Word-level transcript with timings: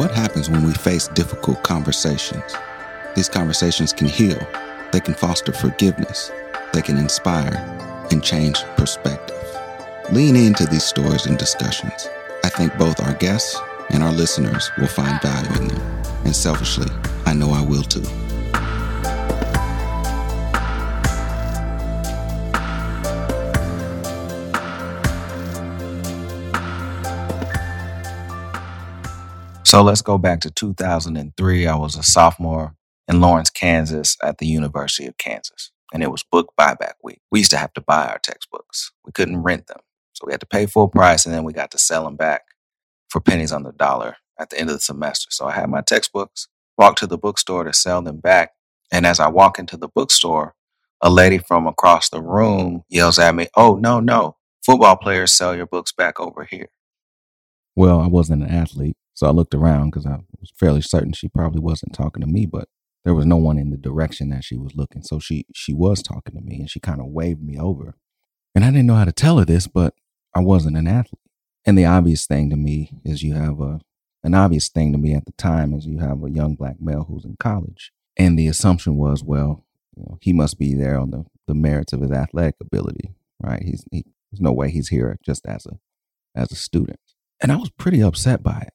What 0.00 0.12
happens 0.12 0.48
when 0.48 0.62
we 0.62 0.72
face 0.72 1.08
difficult 1.08 1.62
conversations? 1.62 2.56
These 3.14 3.28
conversations 3.28 3.92
can 3.92 4.06
heal, 4.08 4.38
they 4.92 5.00
can 5.00 5.12
foster 5.12 5.52
forgiveness, 5.52 6.32
they 6.72 6.80
can 6.80 6.96
inspire 6.96 7.54
and 8.10 8.24
change 8.24 8.62
perspective. 8.78 9.36
Lean 10.10 10.36
into 10.36 10.64
these 10.64 10.84
stories 10.84 11.26
and 11.26 11.36
discussions. 11.36 12.08
I 12.42 12.48
think 12.48 12.78
both 12.78 12.98
our 13.02 13.12
guests 13.12 13.60
and 13.90 14.02
our 14.02 14.10
listeners 14.10 14.70
will 14.78 14.86
find 14.86 15.20
value 15.20 15.54
in 15.60 15.68
them. 15.68 16.04
And 16.24 16.34
selfishly, 16.34 16.88
I 17.26 17.34
know 17.34 17.50
I 17.50 17.60
will 17.60 17.82
too. 17.82 18.29
So 29.70 29.82
let's 29.82 30.02
go 30.02 30.18
back 30.18 30.40
to 30.40 30.50
2003. 30.50 31.68
I 31.68 31.76
was 31.76 31.94
a 31.94 32.02
sophomore 32.02 32.74
in 33.06 33.20
Lawrence, 33.20 33.50
Kansas 33.50 34.16
at 34.20 34.38
the 34.38 34.46
University 34.48 35.06
of 35.06 35.16
Kansas. 35.16 35.70
And 35.94 36.02
it 36.02 36.10
was 36.10 36.24
book 36.24 36.52
buyback 36.58 36.94
week. 37.04 37.20
We 37.30 37.38
used 37.38 37.52
to 37.52 37.56
have 37.56 37.72
to 37.74 37.80
buy 37.80 38.08
our 38.08 38.18
textbooks. 38.18 38.90
We 39.06 39.12
couldn't 39.12 39.44
rent 39.44 39.68
them. 39.68 39.78
So 40.14 40.24
we 40.26 40.32
had 40.32 40.40
to 40.40 40.46
pay 40.46 40.66
full 40.66 40.88
price 40.88 41.24
and 41.24 41.32
then 41.32 41.44
we 41.44 41.52
got 41.52 41.70
to 41.70 41.78
sell 41.78 42.02
them 42.02 42.16
back 42.16 42.46
for 43.10 43.20
pennies 43.20 43.52
on 43.52 43.62
the 43.62 43.70
dollar 43.70 44.16
at 44.40 44.50
the 44.50 44.58
end 44.58 44.70
of 44.70 44.74
the 44.74 44.80
semester. 44.80 45.28
So 45.30 45.46
I 45.46 45.52
had 45.52 45.70
my 45.70 45.82
textbooks, 45.82 46.48
walked 46.76 46.98
to 46.98 47.06
the 47.06 47.16
bookstore 47.16 47.62
to 47.62 47.72
sell 47.72 48.02
them 48.02 48.18
back. 48.18 48.50
And 48.90 49.06
as 49.06 49.20
I 49.20 49.28
walk 49.28 49.60
into 49.60 49.76
the 49.76 49.86
bookstore, 49.86 50.56
a 51.00 51.08
lady 51.10 51.38
from 51.38 51.68
across 51.68 52.08
the 52.10 52.20
room 52.20 52.82
yells 52.88 53.20
at 53.20 53.36
me, 53.36 53.46
Oh, 53.56 53.76
no, 53.76 54.00
no. 54.00 54.36
Football 54.66 54.96
players 54.96 55.32
sell 55.32 55.54
your 55.54 55.66
books 55.66 55.92
back 55.92 56.18
over 56.18 56.42
here. 56.42 56.70
Well, 57.76 58.00
I 58.00 58.08
wasn't 58.08 58.42
an 58.42 58.50
athlete. 58.50 58.96
So 59.14 59.26
I 59.26 59.30
looked 59.30 59.54
around 59.54 59.90
because 59.90 60.06
I 60.06 60.20
was 60.40 60.52
fairly 60.58 60.80
certain 60.80 61.12
she 61.12 61.28
probably 61.28 61.60
wasn't 61.60 61.94
talking 61.94 62.20
to 62.20 62.26
me, 62.26 62.46
but 62.46 62.68
there 63.04 63.14
was 63.14 63.26
no 63.26 63.36
one 63.36 63.58
in 63.58 63.70
the 63.70 63.76
direction 63.76 64.30
that 64.30 64.44
she 64.44 64.56
was 64.56 64.74
looking. 64.74 65.02
So 65.02 65.18
she 65.18 65.46
she 65.54 65.72
was 65.72 66.02
talking 66.02 66.34
to 66.34 66.40
me 66.40 66.60
and 66.60 66.70
she 66.70 66.80
kind 66.80 67.00
of 67.00 67.06
waved 67.06 67.42
me 67.42 67.58
over. 67.58 67.96
And 68.54 68.64
I 68.64 68.68
didn't 68.70 68.86
know 68.86 68.96
how 68.96 69.04
to 69.04 69.12
tell 69.12 69.38
her 69.38 69.44
this, 69.44 69.66
but 69.66 69.94
I 70.34 70.40
wasn't 70.40 70.76
an 70.76 70.86
athlete. 70.86 71.20
And 71.64 71.76
the 71.76 71.84
obvious 71.84 72.26
thing 72.26 72.50
to 72.50 72.56
me 72.56 72.90
is 73.04 73.22
you 73.22 73.34
have 73.34 73.60
a 73.60 73.80
an 74.22 74.34
obvious 74.34 74.68
thing 74.68 74.92
to 74.92 74.98
me 74.98 75.14
at 75.14 75.24
the 75.24 75.32
time 75.32 75.72
is 75.72 75.86
you 75.86 75.98
have 75.98 76.22
a 76.22 76.30
young 76.30 76.54
black 76.54 76.76
male 76.80 77.04
who's 77.08 77.24
in 77.24 77.36
college. 77.38 77.92
And 78.18 78.38
the 78.38 78.48
assumption 78.48 78.96
was, 78.96 79.24
well, 79.24 79.64
you 79.96 80.02
know, 80.02 80.18
he 80.20 80.32
must 80.32 80.58
be 80.58 80.74
there 80.74 80.98
on 80.98 81.10
the, 81.10 81.24
the 81.46 81.54
merits 81.54 81.94
of 81.94 82.02
his 82.02 82.10
athletic 82.10 82.56
ability, 82.60 83.14
right? 83.42 83.62
He's 83.62 83.84
he, 83.90 84.04
there's 84.30 84.40
no 84.40 84.52
way 84.52 84.70
he's 84.70 84.88
here 84.88 85.18
just 85.24 85.46
as 85.46 85.66
a 85.66 85.78
as 86.34 86.52
a 86.52 86.56
student. 86.56 87.00
And 87.42 87.50
I 87.50 87.56
was 87.56 87.70
pretty 87.70 88.02
upset 88.02 88.42
by 88.42 88.64
it. 88.66 88.74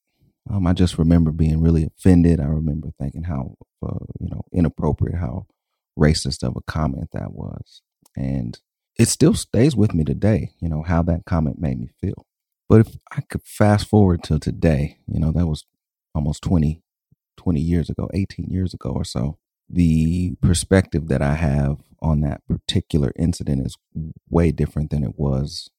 Um, 0.49 0.67
I 0.67 0.73
just 0.73 0.97
remember 0.97 1.31
being 1.31 1.61
really 1.61 1.83
offended. 1.83 2.39
I 2.39 2.45
remember 2.45 2.89
thinking 2.99 3.23
how, 3.23 3.55
uh, 3.83 4.05
you 4.19 4.29
know, 4.29 4.43
inappropriate, 4.51 5.19
how 5.19 5.47
racist 5.97 6.43
of 6.43 6.55
a 6.55 6.61
comment 6.61 7.09
that 7.13 7.33
was. 7.33 7.81
And 8.15 8.59
it 8.97 9.07
still 9.07 9.33
stays 9.33 9.75
with 9.75 9.93
me 9.93 10.03
today, 10.03 10.51
you 10.59 10.69
know, 10.69 10.83
how 10.83 11.01
that 11.03 11.25
comment 11.25 11.59
made 11.59 11.79
me 11.79 11.89
feel. 11.99 12.25
But 12.69 12.81
if 12.81 12.97
I 13.11 13.21
could 13.21 13.43
fast 13.43 13.87
forward 13.87 14.23
to 14.23 14.39
today, 14.39 14.99
you 15.07 15.19
know, 15.19 15.31
that 15.31 15.47
was 15.47 15.65
almost 16.13 16.43
20, 16.43 16.81
20 17.37 17.59
years 17.59 17.89
ago, 17.89 18.09
18 18.13 18.47
years 18.49 18.73
ago 18.73 18.89
or 18.89 19.03
so, 19.03 19.37
the 19.69 20.35
perspective 20.41 21.07
that 21.07 21.21
I 21.21 21.35
have 21.35 21.77
on 22.01 22.21
that 22.21 22.41
particular 22.47 23.11
incident 23.17 23.65
is 23.65 23.77
way 24.29 24.51
different 24.51 24.91
than 24.91 25.03
it 25.03 25.17
was 25.17 25.69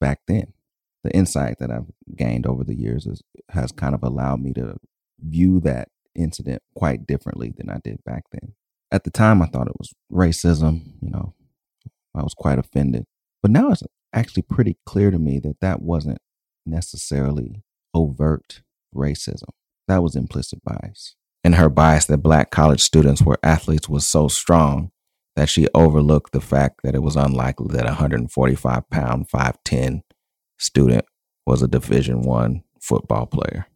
back 0.00 0.20
then 0.26 0.54
the 1.04 1.14
insight 1.14 1.58
that 1.60 1.70
I've 1.70 1.86
gained 2.16 2.46
over 2.46 2.64
the 2.64 2.74
years 2.74 3.06
is, 3.06 3.22
has 3.50 3.70
kind 3.70 3.94
of 3.94 4.02
allowed 4.02 4.40
me 4.40 4.52
to 4.54 4.78
view 5.20 5.60
that 5.60 5.88
incident 6.14 6.62
quite 6.74 7.06
differently 7.06 7.52
than 7.56 7.70
I 7.70 7.78
did 7.84 8.02
back 8.04 8.24
then. 8.32 8.54
At 8.90 9.04
the 9.04 9.10
time, 9.10 9.42
I 9.42 9.46
thought 9.46 9.68
it 9.68 9.78
was 9.78 9.92
racism. 10.10 10.94
You 11.00 11.10
know, 11.10 11.34
I 12.14 12.22
was 12.22 12.34
quite 12.34 12.58
offended. 12.58 13.04
But 13.42 13.50
now 13.50 13.70
it's 13.70 13.82
actually 14.12 14.44
pretty 14.44 14.78
clear 14.86 15.10
to 15.10 15.18
me 15.18 15.38
that 15.40 15.60
that 15.60 15.82
wasn't 15.82 16.18
necessarily 16.64 17.62
overt 17.92 18.62
racism. 18.94 19.50
That 19.86 20.02
was 20.02 20.16
implicit 20.16 20.62
bias. 20.64 21.16
And 21.42 21.56
her 21.56 21.68
bias 21.68 22.06
that 22.06 22.18
black 22.18 22.50
college 22.50 22.80
students 22.80 23.20
were 23.20 23.38
athletes 23.42 23.88
was 23.88 24.06
so 24.06 24.28
strong 24.28 24.90
that 25.36 25.50
she 25.50 25.66
overlooked 25.74 26.32
the 26.32 26.40
fact 26.40 26.80
that 26.84 26.94
it 26.94 27.02
was 27.02 27.16
unlikely 27.16 27.74
that 27.76 27.84
a 27.84 27.88
145 27.88 28.88
pound, 28.88 29.28
5'10 29.28 30.00
student 30.64 31.04
was 31.46 31.62
a 31.62 31.68
division 31.68 32.22
1 32.22 32.62
football 32.80 33.26
player. 33.26 33.66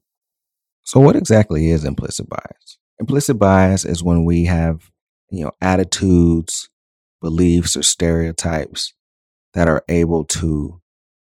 So 0.85 1.01
what 1.01 1.17
exactly 1.17 1.71
is 1.71 1.85
implicit 1.85 2.29
bias? 2.29 2.79
Implicit 2.99 3.39
bias 3.39 3.85
is 3.85 4.03
when 4.03 4.25
we 4.25 4.47
have, 4.47 4.91
you 5.31 5.45
know, 5.45 5.53
attitudes, 5.61 6.71
beliefs 7.21 7.77
or 7.77 7.83
stereotypes 7.83 8.95
that 9.55 9.69
are 9.69 9.85
able 9.89 10.25
to 10.25 10.81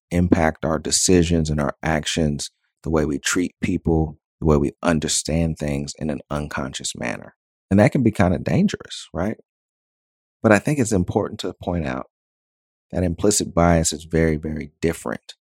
impact 0.10 0.66
our 0.66 0.80
decisions 0.80 1.50
and 1.50 1.62
our 1.62 1.76
actions, 1.84 2.50
the 2.84 2.90
way 2.90 3.06
we 3.06 3.20
treat 3.20 3.56
people, 3.62 4.20
the 4.40 4.48
way 4.48 4.58
we 4.58 4.72
understand 4.82 5.58
things 5.58 5.94
in 6.00 6.10
an 6.10 6.22
unconscious 6.30 6.96
manner. 6.96 7.36
And 7.70 7.80
that 7.80 7.92
can 7.92 8.04
be 8.04 8.12
kind 8.12 8.34
of 8.34 8.44
dangerous, 8.44 9.08
right? 9.14 9.38
But 10.42 10.52
I 10.52 10.60
think 10.60 10.80
it's 10.80 10.92
important 10.92 11.40
to 11.42 11.54
point 11.54 11.86
out 11.86 12.08
that 12.92 13.04
implicit 13.04 13.54
bias 13.54 13.94
is 13.94 14.04
very, 14.04 14.38
very 14.38 14.72
different 14.82 15.36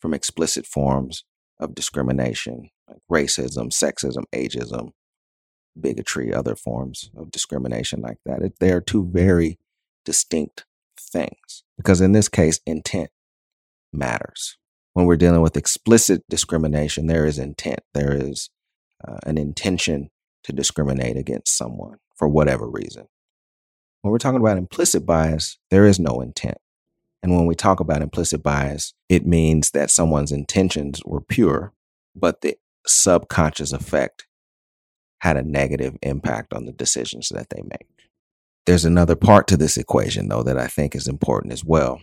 from 0.00 0.14
explicit 0.14 0.66
forms 0.66 1.24
of 1.58 1.74
discrimination, 1.74 2.70
like 2.88 3.00
racism, 3.10 3.70
sexism, 3.70 4.24
ageism, 4.34 4.90
bigotry, 5.78 6.32
other 6.32 6.56
forms 6.56 7.10
of 7.16 7.30
discrimination 7.30 8.00
like 8.00 8.18
that. 8.24 8.42
It, 8.42 8.54
they 8.60 8.72
are 8.72 8.80
two 8.80 9.08
very 9.10 9.58
distinct 10.04 10.64
things 10.98 11.64
because 11.76 12.00
in 12.00 12.12
this 12.12 12.28
case, 12.28 12.60
intent 12.66 13.10
matters. 13.92 14.56
When 14.94 15.06
we're 15.06 15.16
dealing 15.16 15.42
with 15.42 15.56
explicit 15.56 16.22
discrimination, 16.28 17.06
there 17.06 17.26
is 17.26 17.38
intent. 17.38 17.80
There 17.94 18.12
is 18.12 18.50
uh, 19.06 19.18
an 19.24 19.38
intention 19.38 20.10
to 20.44 20.52
discriminate 20.52 21.16
against 21.16 21.56
someone 21.56 21.98
for 22.16 22.28
whatever 22.28 22.68
reason. 22.68 23.06
When 24.02 24.12
we're 24.12 24.18
talking 24.18 24.40
about 24.40 24.58
implicit 24.58 25.06
bias, 25.06 25.58
there 25.70 25.86
is 25.86 26.00
no 26.00 26.20
intent. 26.20 26.58
And 27.28 27.36
when 27.36 27.44
we 27.44 27.54
talk 27.54 27.78
about 27.78 28.00
implicit 28.00 28.42
bias, 28.42 28.94
it 29.10 29.26
means 29.26 29.72
that 29.72 29.90
someone's 29.90 30.32
intentions 30.32 31.02
were 31.04 31.20
pure, 31.20 31.74
but 32.16 32.40
the 32.40 32.56
subconscious 32.86 33.70
effect 33.70 34.26
had 35.18 35.36
a 35.36 35.42
negative 35.42 35.98
impact 36.00 36.54
on 36.54 36.64
the 36.64 36.72
decisions 36.72 37.28
that 37.28 37.50
they 37.50 37.60
make. 37.60 37.86
There's 38.64 38.86
another 38.86 39.14
part 39.14 39.46
to 39.48 39.58
this 39.58 39.76
equation, 39.76 40.30
though, 40.30 40.42
that 40.42 40.56
I 40.56 40.68
think 40.68 40.94
is 40.94 41.06
important 41.06 41.52
as 41.52 41.62
well, 41.62 42.00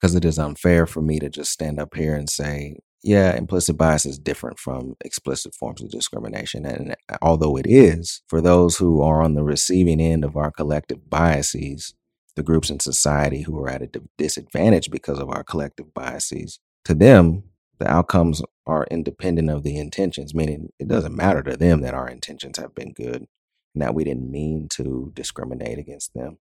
because 0.00 0.14
it 0.14 0.24
is 0.24 0.38
unfair 0.38 0.86
for 0.86 1.02
me 1.02 1.18
to 1.18 1.28
just 1.28 1.50
stand 1.50 1.80
up 1.80 1.96
here 1.96 2.14
and 2.14 2.30
say, 2.30 2.76
yeah, 3.02 3.34
implicit 3.36 3.76
bias 3.76 4.06
is 4.06 4.16
different 4.16 4.60
from 4.60 4.94
explicit 5.04 5.56
forms 5.56 5.82
of 5.82 5.90
discrimination. 5.90 6.64
And 6.64 6.94
although 7.20 7.56
it 7.56 7.66
is, 7.68 8.22
for 8.28 8.40
those 8.40 8.76
who 8.76 9.02
are 9.02 9.22
on 9.22 9.34
the 9.34 9.42
receiving 9.42 10.00
end 10.00 10.24
of 10.24 10.36
our 10.36 10.52
collective 10.52 11.10
biases, 11.10 11.94
the 12.38 12.44
groups 12.44 12.70
in 12.70 12.78
society 12.78 13.42
who 13.42 13.58
are 13.58 13.68
at 13.68 13.82
a 13.82 13.90
disadvantage 14.16 14.92
because 14.92 15.18
of 15.18 15.28
our 15.28 15.42
collective 15.42 15.92
biases, 15.92 16.60
to 16.84 16.94
them, 16.94 17.42
the 17.80 17.90
outcomes 17.90 18.42
are 18.64 18.86
independent 18.92 19.50
of 19.50 19.64
the 19.64 19.76
intentions, 19.76 20.34
meaning 20.36 20.72
it 20.78 20.86
doesn't 20.86 21.16
matter 21.16 21.42
to 21.42 21.56
them 21.56 21.80
that 21.80 21.94
our 21.94 22.08
intentions 22.08 22.56
have 22.56 22.76
been 22.76 22.92
good 22.92 23.26
and 23.74 23.82
that 23.82 23.92
we 23.92 24.04
didn't 24.04 24.30
mean 24.30 24.68
to 24.68 25.10
discriminate 25.14 25.78
against 25.78 26.14
them. 26.14 26.38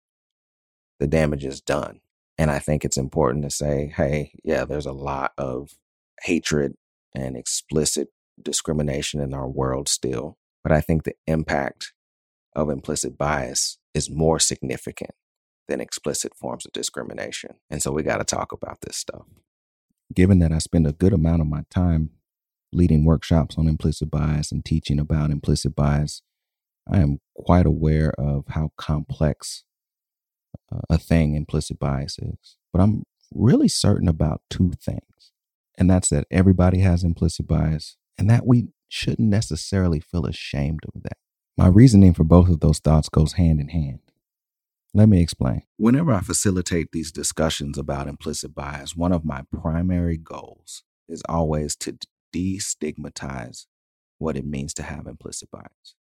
The 0.99 1.07
damage 1.07 1.45
is 1.45 1.61
done. 1.61 2.01
And 2.37 2.51
I 2.51 2.59
think 2.59 2.83
it's 2.83 2.97
important 2.97 3.45
to 3.45 3.49
say, 3.49 3.93
hey, 3.95 4.33
yeah, 4.43 4.65
there's 4.65 4.85
a 4.85 4.91
lot 4.91 5.31
of 5.37 5.75
hatred 6.23 6.73
and 7.15 7.37
explicit 7.37 8.09
discrimination 8.41 9.21
in 9.21 9.33
our 9.33 9.47
world 9.47 9.87
still. 9.87 10.37
But 10.61 10.73
I 10.73 10.81
think 10.81 11.03
the 11.03 11.15
impact 11.25 11.93
of 12.53 12.69
implicit 12.69 13.17
bias 13.17 13.77
is 13.93 14.09
more 14.09 14.39
significant 14.39 15.11
than 15.67 15.81
explicit 15.81 16.35
forms 16.35 16.65
of 16.65 16.71
discrimination. 16.71 17.55
And 17.69 17.81
so 17.81 17.91
we 17.91 18.03
got 18.03 18.17
to 18.17 18.23
talk 18.23 18.51
about 18.51 18.81
this 18.81 18.97
stuff. 18.97 19.25
Given 20.13 20.39
that 20.39 20.51
I 20.51 20.59
spend 20.59 20.85
a 20.85 20.93
good 20.93 21.13
amount 21.13 21.41
of 21.41 21.47
my 21.47 21.63
time 21.69 22.11
leading 22.71 23.05
workshops 23.05 23.57
on 23.57 23.67
implicit 23.67 24.11
bias 24.11 24.51
and 24.51 24.63
teaching 24.63 24.99
about 24.99 25.31
implicit 25.31 25.75
bias, 25.75 26.21
I 26.91 26.99
am 26.99 27.19
quite 27.35 27.65
aware 27.65 28.11
of 28.17 28.45
how 28.49 28.71
complex 28.77 29.63
uh, 30.71 30.81
a 30.89 30.97
thing 30.97 31.35
implicit 31.35 31.79
bias 31.79 32.19
is. 32.19 32.57
But 32.71 32.81
I'm 32.81 33.03
really 33.33 33.67
certain 33.67 34.07
about 34.07 34.41
two 34.49 34.71
things. 34.79 35.31
And 35.77 35.89
that's 35.89 36.09
that 36.09 36.27
everybody 36.31 36.79
has 36.79 37.03
implicit 37.03 37.47
bias 37.47 37.97
and 38.17 38.29
that 38.29 38.45
we 38.45 38.69
shouldn't 38.87 39.29
necessarily 39.29 39.99
feel 39.99 40.25
ashamed 40.25 40.81
of 40.93 41.03
that. 41.03 41.17
My 41.57 41.67
reasoning 41.67 42.13
for 42.13 42.23
both 42.23 42.49
of 42.49 42.59
those 42.59 42.79
thoughts 42.79 43.09
goes 43.09 43.33
hand 43.33 43.59
in 43.59 43.69
hand. 43.69 43.99
Let 44.95 45.09
me 45.09 45.21
explain. 45.21 45.63
Whenever 45.75 46.13
I 46.13 46.21
facilitate 46.21 46.93
these 46.93 47.11
discussions 47.11 47.77
about 47.77 48.07
implicit 48.07 48.55
bias, 48.55 48.95
one 48.95 49.11
of 49.11 49.25
my 49.25 49.43
primary 49.51 50.15
goals 50.15 50.83
is 51.09 51.21
always 51.27 51.75
to 51.75 51.97
destigmatize 52.33 53.65
what 54.19 54.37
it 54.37 54.45
means 54.45 54.73
to 54.75 54.83
have 54.83 55.05
implicit 55.05 55.51
bias. 55.51 55.95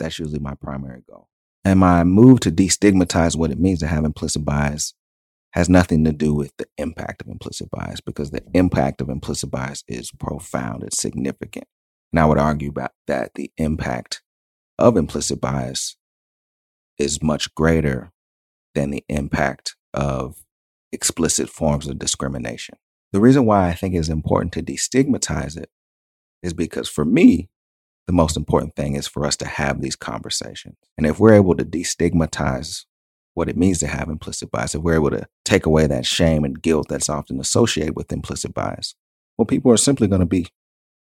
That's 0.00 0.18
usually 0.18 0.40
my 0.40 0.54
primary 0.54 1.02
goal. 1.08 1.28
And 1.64 1.78
my 1.78 2.02
move 2.02 2.40
to 2.40 2.50
destigmatize 2.50 3.36
what 3.36 3.52
it 3.52 3.60
means 3.60 3.78
to 3.80 3.86
have 3.86 4.04
implicit 4.04 4.44
bias 4.44 4.94
has 5.52 5.68
nothing 5.68 6.04
to 6.06 6.12
do 6.12 6.34
with 6.34 6.50
the 6.56 6.66
impact 6.76 7.22
of 7.22 7.28
implicit 7.28 7.70
bias 7.70 8.00
because 8.00 8.32
the 8.32 8.42
impact 8.52 9.00
of 9.00 9.08
implicit 9.08 9.52
bias 9.52 9.84
is 9.86 10.10
profound, 10.10 10.82
it's 10.82 11.00
significant. 11.00 11.68
And 12.12 12.18
I 12.18 12.26
would 12.26 12.38
argue 12.38 12.70
about 12.70 12.90
that 13.06 13.34
the 13.36 13.52
impact 13.58 14.22
of 14.76 14.96
implicit 14.96 15.40
bias 15.40 15.96
is 16.98 17.22
much 17.22 17.54
greater 17.54 18.10
than 18.74 18.90
the 18.90 19.04
impact 19.08 19.76
of 19.94 20.44
explicit 20.92 21.48
forms 21.48 21.86
of 21.86 21.98
discrimination. 21.98 22.76
The 23.12 23.20
reason 23.20 23.44
why 23.44 23.68
I 23.68 23.74
think 23.74 23.94
it's 23.94 24.08
important 24.08 24.52
to 24.52 24.62
destigmatize 24.62 25.56
it 25.56 25.70
is 26.42 26.52
because 26.52 26.88
for 26.88 27.04
me, 27.04 27.48
the 28.06 28.12
most 28.12 28.36
important 28.36 28.74
thing 28.74 28.94
is 28.94 29.06
for 29.06 29.24
us 29.24 29.36
to 29.36 29.46
have 29.46 29.80
these 29.80 29.96
conversations. 29.96 30.76
And 30.96 31.06
if 31.06 31.20
we're 31.20 31.34
able 31.34 31.54
to 31.56 31.64
destigmatize 31.64 32.84
what 33.34 33.48
it 33.48 33.56
means 33.56 33.78
to 33.78 33.86
have 33.86 34.08
implicit 34.08 34.50
bias, 34.50 34.74
if 34.74 34.82
we're 34.82 34.94
able 34.94 35.10
to 35.10 35.26
take 35.44 35.66
away 35.66 35.86
that 35.86 36.06
shame 36.06 36.44
and 36.44 36.60
guilt 36.60 36.88
that's 36.88 37.08
often 37.08 37.38
associated 37.40 37.96
with 37.96 38.12
implicit 38.12 38.54
bias, 38.54 38.94
well, 39.38 39.46
people 39.46 39.70
are 39.70 39.76
simply 39.76 40.08
going 40.08 40.20
to 40.20 40.26
be 40.26 40.48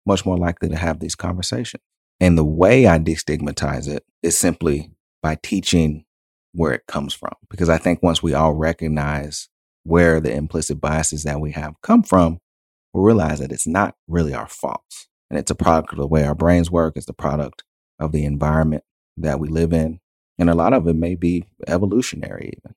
much 0.07 0.25
more 0.27 0.37
likely 0.37 0.69
to 0.69 0.77
have 0.77 1.01
these 1.01 1.15
conversations. 1.15 1.83
And 2.21 2.37
the 2.37 2.45
way 2.45 2.87
I 2.87 2.99
destigmatize 2.99 3.89
it 3.89 4.05
is 4.23 4.37
simply 4.37 4.91
by 5.23 5.37
teaching 5.43 6.05
where 6.53 6.73
it 6.73 6.87
comes 6.87 7.15
from. 7.15 7.33
Because 7.51 7.69
I 7.69 7.79
think 7.79 8.03
once 8.03 8.23
we 8.23 8.35
all 8.35 8.55
recognize 8.55 9.49
where 9.85 10.21
the 10.21 10.33
implicit 10.33 10.81
biases 10.81 11.25
that 11.25 11.41
we 11.41 11.53
have 11.53 11.75
come 11.83 12.03
from, 12.03 12.39
we'll 12.93 13.05
realize 13.05 13.39
that 13.41 13.53
it's 13.53 13.67
not 13.67 13.95
really 14.07 14.35
our 14.35 14.49
fault. 14.49 15.07
And 15.31 15.39
it's 15.39 15.51
a 15.51 15.55
product 15.55 15.93
of 15.93 15.99
the 15.99 16.07
way 16.07 16.25
our 16.25 16.35
brains 16.35 16.71
work, 16.71 16.97
it's 16.97 17.07
the 17.07 17.13
product 17.13 17.63
of 17.99 18.13
the 18.13 18.25
environment 18.25 18.85
that 19.17 19.41
we 19.41 19.49
live 19.49 19.73
in. 19.73 20.01
And 20.39 20.49
a 20.49 20.55
lot 20.55 20.73
of 20.73 20.87
it 20.87 20.95
may 20.95 21.15
be 21.15 21.45
evolutionary, 21.67 22.55
even. 22.59 22.75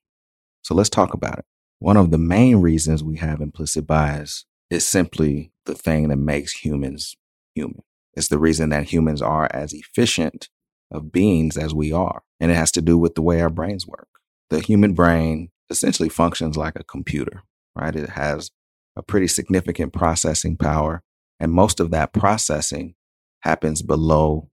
So 0.62 0.74
let's 0.74 0.90
talk 0.90 1.14
about 1.14 1.38
it. 1.38 1.44
One 1.78 1.96
of 1.96 2.10
the 2.10 2.18
main 2.18 2.56
reasons 2.56 3.02
we 3.02 3.16
have 3.18 3.40
implicit 3.40 3.86
bias 3.86 4.44
is 4.70 4.86
simply 4.86 5.52
the 5.66 5.74
thing 5.74 6.08
that 6.08 6.16
makes 6.16 6.52
humans 6.52 7.16
human. 7.54 7.82
It's 8.14 8.28
the 8.28 8.38
reason 8.38 8.70
that 8.70 8.84
humans 8.84 9.22
are 9.22 9.48
as 9.52 9.72
efficient 9.72 10.48
of 10.92 11.12
beings 11.12 11.56
as 11.56 11.74
we 11.74 11.92
are. 11.92 12.22
And 12.38 12.50
it 12.50 12.54
has 12.54 12.70
to 12.72 12.82
do 12.82 12.98
with 12.98 13.14
the 13.14 13.22
way 13.22 13.40
our 13.40 13.50
brains 13.50 13.86
work. 13.86 14.08
The 14.50 14.60
human 14.60 14.94
brain 14.94 15.50
essentially 15.70 16.08
functions 16.08 16.56
like 16.56 16.78
a 16.78 16.84
computer, 16.84 17.42
right? 17.74 17.96
It 17.96 18.10
has 18.10 18.50
a 18.96 19.02
pretty 19.02 19.28
significant 19.28 19.92
processing 19.92 20.56
power. 20.56 21.02
And 21.40 21.52
most 21.52 21.80
of 21.80 21.90
that 21.90 22.12
processing 22.12 22.94
happens 23.40 23.82
below 23.82 24.50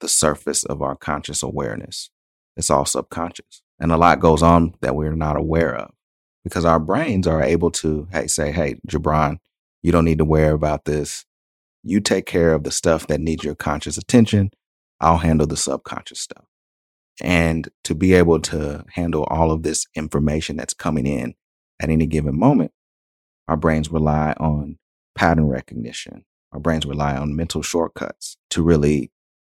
the 0.00 0.08
surface 0.08 0.64
of 0.64 0.82
our 0.82 0.94
conscious 0.94 1.42
awareness. 1.42 2.10
It's 2.56 2.70
all 2.70 2.84
subconscious. 2.84 3.62
And 3.80 3.90
a 3.90 3.96
lot 3.96 4.20
goes 4.20 4.42
on 4.42 4.74
that 4.80 4.94
we're 4.94 5.16
not 5.16 5.36
aware 5.36 5.74
of 5.74 5.92
because 6.44 6.64
our 6.64 6.78
brains 6.78 7.26
are 7.26 7.42
able 7.42 7.70
to, 7.70 8.08
hey, 8.12 8.26
say, 8.26 8.52
hey, 8.52 8.76
Jabraan, 8.86 9.38
you 9.82 9.90
don't 9.90 10.04
need 10.04 10.18
to 10.18 10.24
worry 10.24 10.52
about 10.52 10.84
this. 10.84 11.24
You 11.82 12.00
take 12.00 12.26
care 12.26 12.52
of 12.52 12.62
the 12.62 12.70
stuff 12.70 13.06
that 13.08 13.20
needs 13.20 13.42
your 13.42 13.54
conscious 13.54 13.96
attention. 13.96 14.50
I'll 15.02 15.18
handle 15.18 15.46
the 15.46 15.56
subconscious 15.56 16.20
stuff. 16.20 16.44
And 17.20 17.68
to 17.84 17.94
be 17.94 18.14
able 18.14 18.40
to 18.40 18.84
handle 18.92 19.24
all 19.24 19.50
of 19.50 19.62
this 19.62 19.86
information 19.94 20.56
that's 20.56 20.74
coming 20.74 21.06
in 21.06 21.34
at 21.80 21.90
any 21.90 22.06
given 22.06 22.38
moment, 22.38 22.72
our 23.48 23.56
brains 23.56 23.90
rely 23.90 24.34
on 24.38 24.78
pattern 25.14 25.48
recognition. 25.48 26.24
Our 26.52 26.60
brains 26.60 26.86
rely 26.86 27.16
on 27.16 27.36
mental 27.36 27.62
shortcuts 27.62 28.36
to 28.50 28.62
really 28.62 29.10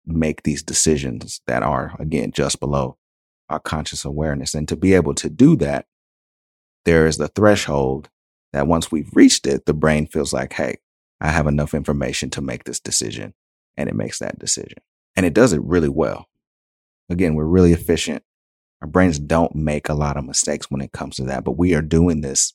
make 0.06 0.43
these 0.43 0.62
decisions 0.62 1.41
that 1.47 1.62
are, 1.62 1.94
again, 1.99 2.32
just 2.32 2.61
below 2.61 2.97
our 3.49 3.61
conscious 3.61 4.05
awareness. 4.05 4.55
And 4.55 4.67
to 4.69 4.76
be 4.76 4.94
able 4.94 5.14
to 5.14 5.29
do 5.29 5.56
that, 5.56 5.87
there 6.85 7.06
is 7.06 7.19
the 7.19 7.29
threshold 7.29 8.08
that 8.52 8.67
once 8.67 8.90
we've 8.90 9.11
reached 9.14 9.47
it, 9.47 9.67
the 9.67 9.75
brain 9.75 10.06
feels 10.06 10.32
like, 10.32 10.55
hey, 10.55 10.79
I 11.20 11.29
have 11.31 11.47
enough 11.47 11.75
information 11.75 12.31
to 12.31 12.40
make 12.40 12.64
this 12.64 12.81
decision. 12.81 13.35
And 13.76 13.88
it 13.88 13.94
makes 13.94 14.19
that 14.20 14.38
decision. 14.38 14.79
And 15.16 15.25
it 15.25 15.34
does 15.34 15.52
it 15.52 15.62
really 15.62 15.88
well. 15.88 16.26
Again, 17.08 17.34
we're 17.34 17.44
really 17.44 17.72
efficient. 17.72 18.22
Our 18.81 18.88
brains 18.88 19.19
don't 19.19 19.55
make 19.55 19.88
a 19.88 19.94
lot 19.94 20.16
of 20.16 20.25
mistakes 20.25 20.70
when 20.70 20.81
it 20.81 20.93
comes 20.93 21.16
to 21.16 21.25
that, 21.25 21.44
but 21.44 21.58
we 21.58 21.75
are 21.75 21.82
doing 21.82 22.20
this 22.20 22.55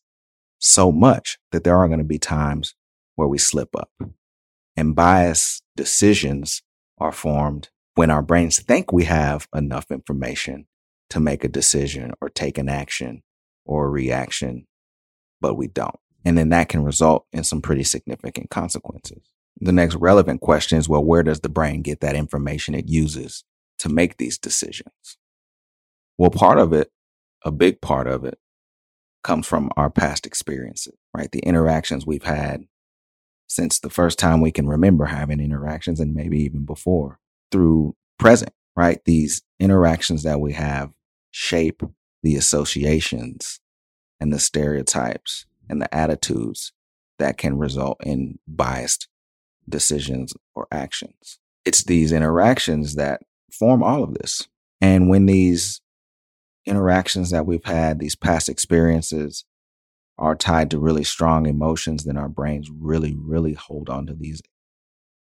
so 0.60 0.92
much 0.92 1.40
that 1.52 1.64
there 1.64 1.78
are 1.78 1.88
going 1.88 2.00
to 2.00 2.06
be 2.06 2.20
times 2.20 2.76
where 3.16 3.28
we 3.28 3.38
slip 3.38 3.70
up. 3.76 3.90
And 4.76 4.96
bias 4.96 5.62
decisions 5.76 6.62
are 6.98 7.12
formed 7.12 7.70
when 7.96 8.10
our 8.10 8.22
brains 8.22 8.62
think 8.62 8.92
we 8.92 9.06
have 9.06 9.48
enough 9.56 9.92
information 9.92 10.68
to 11.10 11.20
make 11.20 11.44
a 11.44 11.50
decision 11.50 12.14
or 12.22 12.30
take 12.30 12.58
an 12.58 12.70
action 12.70 13.24
or 13.66 13.86
a 13.86 13.90
reaction, 13.90 14.68
but 15.42 15.56
we 15.56 15.68
don't. 15.68 16.00
And 16.24 16.38
then 16.38 16.50
that 16.50 16.70
can 16.70 16.84
result 16.84 17.26
in 17.32 17.44
some 17.44 17.62
pretty 17.62 17.84
significant 17.84 18.50
consequences. 18.50 19.24
The 19.62 19.72
next 19.72 19.96
relevant 19.96 20.42
question 20.42 20.78
is 20.78 20.88
well, 20.88 21.04
where 21.04 21.24
does 21.24 21.42
the 21.42 21.50
brain 21.50 21.82
get 21.82 22.00
that 22.02 22.16
information 22.16 22.76
it 22.76 22.88
uses 22.88 23.44
to 23.80 23.90
make 23.90 24.18
these 24.18 24.38
decisions? 24.38 25.18
Well, 26.18 26.30
part 26.30 26.60
of 26.60 26.74
it, 26.74 26.92
a 27.44 27.52
big 27.52 27.82
part 27.82 28.08
of 28.08 28.24
it, 28.24 28.40
comes 29.24 29.48
from 29.48 29.70
our 29.76 29.90
past 29.90 30.26
experiences, 30.26 30.96
right? 31.14 31.32
The 31.32 31.40
interactions 31.40 32.06
we've 32.06 32.24
had 32.24 32.66
since 33.48 33.80
the 33.80 33.90
first 33.90 34.20
time 34.20 34.42
we 34.42 34.52
can 34.52 34.68
remember 34.68 35.06
having 35.06 35.40
interactions 35.40 36.00
and 36.00 36.14
maybe 36.14 36.40
even 36.42 36.66
before 36.66 37.20
through 37.52 37.96
present, 38.18 38.54
right? 38.76 39.00
These 39.06 39.42
interactions 39.60 40.24
that 40.24 40.40
we 40.40 40.54
have 40.54 40.92
shape 41.32 41.82
the 42.24 42.36
associations 42.36 43.60
and 44.20 44.32
the 44.32 44.40
stereotypes 44.40 45.46
and 45.70 45.82
the 45.82 45.94
attitudes 45.94 46.74
that 47.18 47.38
can 47.38 47.58
result 47.58 47.98
in 48.04 48.40
biased 48.48 49.08
decisions 49.70 50.34
or 50.56 50.68
actions. 50.72 51.40
It's 51.66 51.84
these 51.84 52.12
interactions 52.12 52.96
that 52.96 53.22
form 53.52 53.84
all 53.84 54.04
of 54.04 54.14
this. 54.14 54.48
And 54.82 55.10
when 55.10 55.26
these 55.26 55.82
interactions 56.66 57.32
that 57.32 57.46
we've 57.46 57.66
had, 57.66 58.00
these 58.00 58.16
past 58.16 58.50
experiences 58.50 59.46
are 60.18 60.36
tied 60.36 60.70
to 60.72 60.80
really 60.80 61.04
strong 61.04 61.46
emotions, 61.46 62.04
then 62.04 62.18
our 62.18 62.30
brains 62.30 62.70
really, 62.70 63.16
really 63.18 63.54
hold 63.54 63.90
on 63.90 64.06
to 64.08 64.14
these 64.14 64.42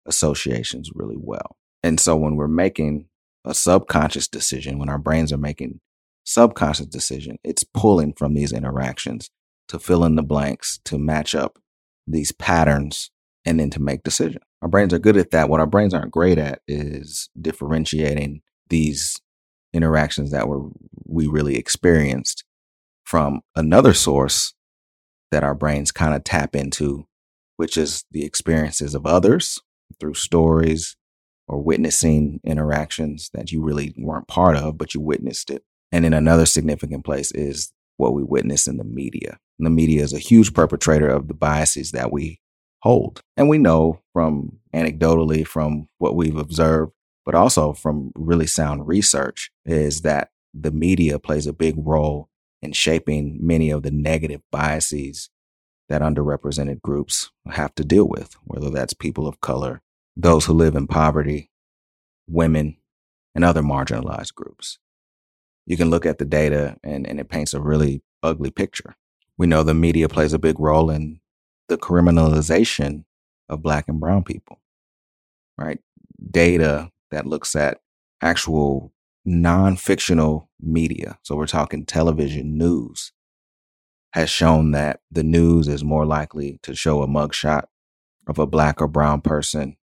associations 0.06 0.92
really 0.94 1.18
well. 1.18 1.58
And 1.84 2.00
so 2.00 2.16
when 2.16 2.36
we're 2.36 2.48
making 2.48 3.08
a 3.46 3.54
subconscious 3.54 4.28
decision, 4.28 4.80
when 4.80 4.90
our 4.90 4.98
brains 4.98 5.32
are 5.32 5.38
making 5.38 5.80
subconscious 6.26 6.88
decision, 6.88 7.38
it's 7.44 7.64
pulling 7.64 8.14
from 8.14 8.34
these 8.34 8.52
interactions 8.52 9.30
to 9.70 9.80
fill 9.80 10.04
in 10.04 10.16
the 10.16 10.24
blanks, 10.24 10.80
to 10.86 10.98
match 10.98 11.34
up 11.34 11.60
these 12.06 12.32
patterns, 12.32 13.12
and 13.46 13.60
then 13.60 13.70
to 13.72 13.82
make 13.82 14.04
decisions. 14.04 14.44
Our 14.62 14.68
brains 14.68 14.94
are 14.94 15.00
good 15.00 15.18
at 15.18 15.32
that. 15.32 15.50
What 15.50 15.60
our 15.60 15.68
brains 15.68 15.94
aren't 15.94 16.12
great 16.12 16.38
at 16.38 16.62
is 16.68 17.30
differentiating 17.40 18.42
these 18.70 19.20
interactions 19.74 20.32
that 20.32 20.48
were 20.48 20.70
we 21.06 21.28
really 21.28 21.56
experienced 21.56 22.44
from 23.04 23.42
another 23.56 23.94
source 23.94 24.54
that 25.32 25.44
our 25.44 25.56
brains 25.56 25.92
kind 25.92 26.14
of 26.14 26.24
tap 26.24 26.56
into, 26.56 27.08
which 27.58 27.78
is 27.78 28.04
the 28.12 28.26
experiences 28.26 28.96
of 28.96 29.06
others 29.06 29.60
through 30.00 30.14
stories 30.14 30.96
or 31.48 31.62
witnessing 31.62 32.40
interactions 32.44 33.30
that 33.34 33.52
you 33.52 33.64
really 33.64 33.94
weren't 33.98 34.28
part 34.28 34.56
of, 34.56 34.78
but 34.78 34.94
you 34.94 35.02
witnessed 35.02 35.50
it. 35.50 35.64
And 35.92 36.06
then 36.06 36.14
another 36.14 36.46
significant 36.46 37.04
place 37.04 37.32
is 37.32 37.72
what 37.98 38.14
we 38.14 38.24
witness 38.24 38.68
in 38.68 38.78
the 38.78 38.84
media. 38.84 39.40
And 39.58 39.66
the 39.66 39.72
media 39.72 40.04
is 40.04 40.14
a 40.14 40.20
huge 40.20 40.54
perpetrator 40.54 41.10
of 41.10 41.28
the 41.28 41.34
biases 41.34 41.92
that 41.92 42.12
we 42.12 42.40
hold. 42.82 43.22
And 43.38 43.50
we 43.50 43.58
know 43.58 44.02
from 44.14 44.60
anecdotally 44.74 45.46
from 45.46 45.88
what 45.98 46.16
we've 46.16 46.38
observed, 46.38 46.94
but 47.26 47.36
also 47.36 47.74
from 47.74 48.12
really 48.16 48.48
sound 48.48 48.88
research, 48.88 49.52
is 49.66 50.02
that 50.02 50.30
the 50.54 50.72
media 50.72 51.20
plays 51.20 51.48
a 51.48 51.54
big 51.54 51.76
role 51.78 52.30
in 52.62 52.72
shaping 52.72 53.38
many 53.42 53.70
of 53.70 53.84
the 53.84 53.92
negative 53.92 54.42
biases 54.52 55.30
that 55.88 56.02
underrepresented 56.02 56.82
groups 56.82 57.32
have 57.52 57.74
to 57.76 57.84
deal 57.84 58.08
with, 58.08 58.36
whether 58.44 58.70
that's 58.70 58.94
people 58.94 59.28
of 59.28 59.42
color, 59.42 59.82
those 60.16 60.46
who 60.46 60.54
live 60.54 60.76
in 60.76 60.88
poverty, 60.88 61.50
women, 62.28 62.78
and 63.34 63.44
other 63.44 63.62
marginalized 63.62 64.34
groups 64.36 64.78
you 65.70 65.78
can 65.78 65.92
look 65.92 66.06
at 66.06 66.18
the 66.18 66.26
data 66.26 66.76
and, 66.84 67.08
and 67.08 67.20
it 67.20 67.30
paints 67.30 67.54
a 67.54 67.62
really 67.62 68.02
ugly 68.24 68.50
picture. 68.50 68.96
We 69.38 69.46
know 69.46 69.62
the 69.62 69.76
media 69.76 70.10
plays 70.10 70.34
a 70.34 70.40
big 70.40 70.60
role 70.60 70.90
in 70.90 71.22
the 71.70 71.78
criminalization 71.78 73.06
of 73.48 73.62
black 73.64 73.88
and 73.88 74.00
brown 74.00 74.24
people, 74.24 74.60
right? 75.58 75.80
Data 76.30 76.92
that 77.12 77.26
looks 77.26 77.56
at 77.56 77.80
actual 78.22 78.94
non 79.26 79.76
fictional 79.76 80.50
media. 80.60 81.18
So 81.24 81.36
we're 81.36 81.48
talking 81.48 81.86
television 81.86 82.58
news 82.58 83.12
has 84.14 84.30
shown 84.30 84.72
that 84.72 85.02
the 85.12 85.24
news 85.24 85.68
is 85.68 85.84
more 85.84 86.06
likely 86.06 86.60
to 86.64 86.76
show 86.76 87.04
a 87.04 87.08
mugshot 87.08 87.66
of 88.28 88.40
a 88.40 88.48
black 88.48 88.82
or 88.82 88.88
brown 88.88 89.22
person 89.22 89.78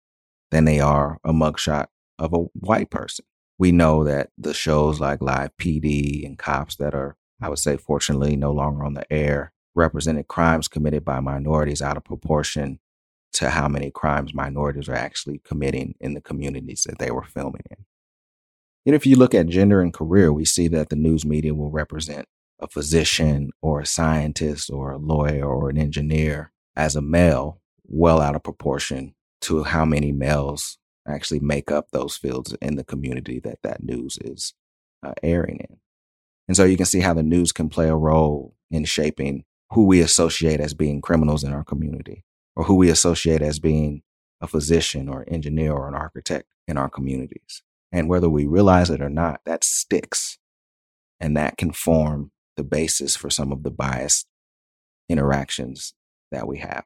than 0.50 0.64
they 0.64 0.80
are 0.80 1.18
a 1.24 1.32
mugshot 1.32 1.86
of 2.18 2.32
a 2.32 2.38
white 2.54 2.90
person. 2.90 3.24
We 3.58 3.70
know 3.70 4.04
that 4.04 4.30
the 4.38 4.54
shows 4.54 4.98
like 4.98 5.20
Live 5.20 5.50
PD 5.60 6.26
and 6.26 6.38
Cops 6.38 6.76
that 6.76 6.94
are, 6.94 7.16
I 7.40 7.48
would 7.48 7.58
say, 7.58 7.76
fortunately 7.76 8.36
no 8.36 8.52
longer 8.52 8.84
on 8.84 8.94
the 8.94 9.10
air, 9.12 9.52
represented 9.74 10.28
crimes 10.28 10.68
committed 10.68 11.04
by 11.04 11.20
minorities 11.20 11.82
out 11.82 11.96
of 11.96 12.04
proportion 12.04 12.78
to 13.34 13.50
how 13.50 13.68
many 13.68 13.90
crimes 13.90 14.32
minorities 14.32 14.88
are 14.88 14.94
actually 14.94 15.40
committing 15.44 15.94
in 16.00 16.14
the 16.14 16.20
communities 16.20 16.86
that 16.88 16.98
they 16.98 17.10
were 17.10 17.24
filming 17.24 17.62
in. 17.70 17.84
And 18.86 18.94
if 18.94 19.06
you 19.06 19.16
look 19.16 19.34
at 19.34 19.48
gender 19.48 19.80
and 19.80 19.92
career, 19.92 20.32
we 20.32 20.44
see 20.44 20.68
that 20.68 20.90
the 20.90 20.96
news 20.96 21.24
media 21.24 21.54
will 21.54 21.70
represent 21.70 22.26
a 22.60 22.68
physician 22.68 23.50
or 23.60 23.80
a 23.80 23.86
scientist 23.86 24.70
or 24.70 24.92
a 24.92 24.98
lawyer 24.98 25.44
or 25.44 25.70
an 25.70 25.78
engineer 25.78 26.52
as 26.76 26.94
a 26.94 27.02
male 27.02 27.60
well 27.84 28.20
out 28.20 28.36
of 28.36 28.42
proportion 28.42 29.14
to 29.40 29.64
how 29.64 29.84
many 29.84 30.12
males 30.12 30.78
actually 31.06 31.40
make 31.40 31.70
up 31.70 31.90
those 31.90 32.16
fields 32.16 32.54
in 32.62 32.76
the 32.76 32.84
community 32.84 33.40
that 33.40 33.58
that 33.62 33.82
news 33.82 34.18
is 34.22 34.54
uh, 35.04 35.12
airing 35.22 35.58
in. 35.68 35.76
And 36.48 36.56
so 36.56 36.64
you 36.64 36.76
can 36.76 36.86
see 36.86 37.00
how 37.00 37.14
the 37.14 37.22
news 37.22 37.52
can 37.52 37.68
play 37.68 37.88
a 37.88 37.96
role 37.96 38.54
in 38.70 38.84
shaping 38.84 39.44
who 39.74 39.84
we 39.84 40.00
associate 40.00 40.60
as 40.60 40.72
being 40.72 41.00
criminals 41.00 41.42
in 41.42 41.52
our 41.52 41.64
community 41.64 42.24
or 42.56 42.64
who 42.64 42.76
we 42.76 42.88
associate 42.88 43.42
as 43.42 43.58
being 43.58 44.02
a 44.40 44.46
physician 44.46 45.08
or 45.08 45.24
engineer 45.26 45.72
or 45.72 45.88
an 45.88 45.94
architect 45.94 46.48
in 46.68 46.76
our 46.76 46.88
communities. 46.88 47.62
And 47.90 48.08
whether 48.08 48.28
we 48.28 48.46
realize 48.46 48.88
it 48.90 49.00
or 49.00 49.08
not, 49.08 49.40
that 49.44 49.64
sticks. 49.64 50.38
And 51.20 51.36
that 51.36 51.56
can 51.56 51.72
form 51.72 52.30
the 52.56 52.64
basis 52.64 53.16
for 53.16 53.30
some 53.30 53.50
of 53.50 53.62
the 53.62 53.70
biased 53.70 54.26
interactions 55.08 55.94
that 56.30 56.46
we 56.46 56.58
have. 56.58 56.84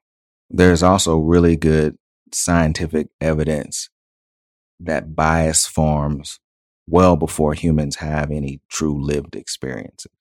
There's 0.48 0.82
also 0.82 1.18
really 1.18 1.56
good 1.56 1.98
scientific 2.32 3.08
evidence 3.20 3.90
that 4.80 5.14
bias 5.14 5.66
forms 5.66 6.40
well 6.86 7.16
before 7.16 7.52
humans 7.52 7.96
have 7.96 8.30
any 8.30 8.60
true 8.70 8.98
lived 8.98 9.36
experiences. 9.36 10.12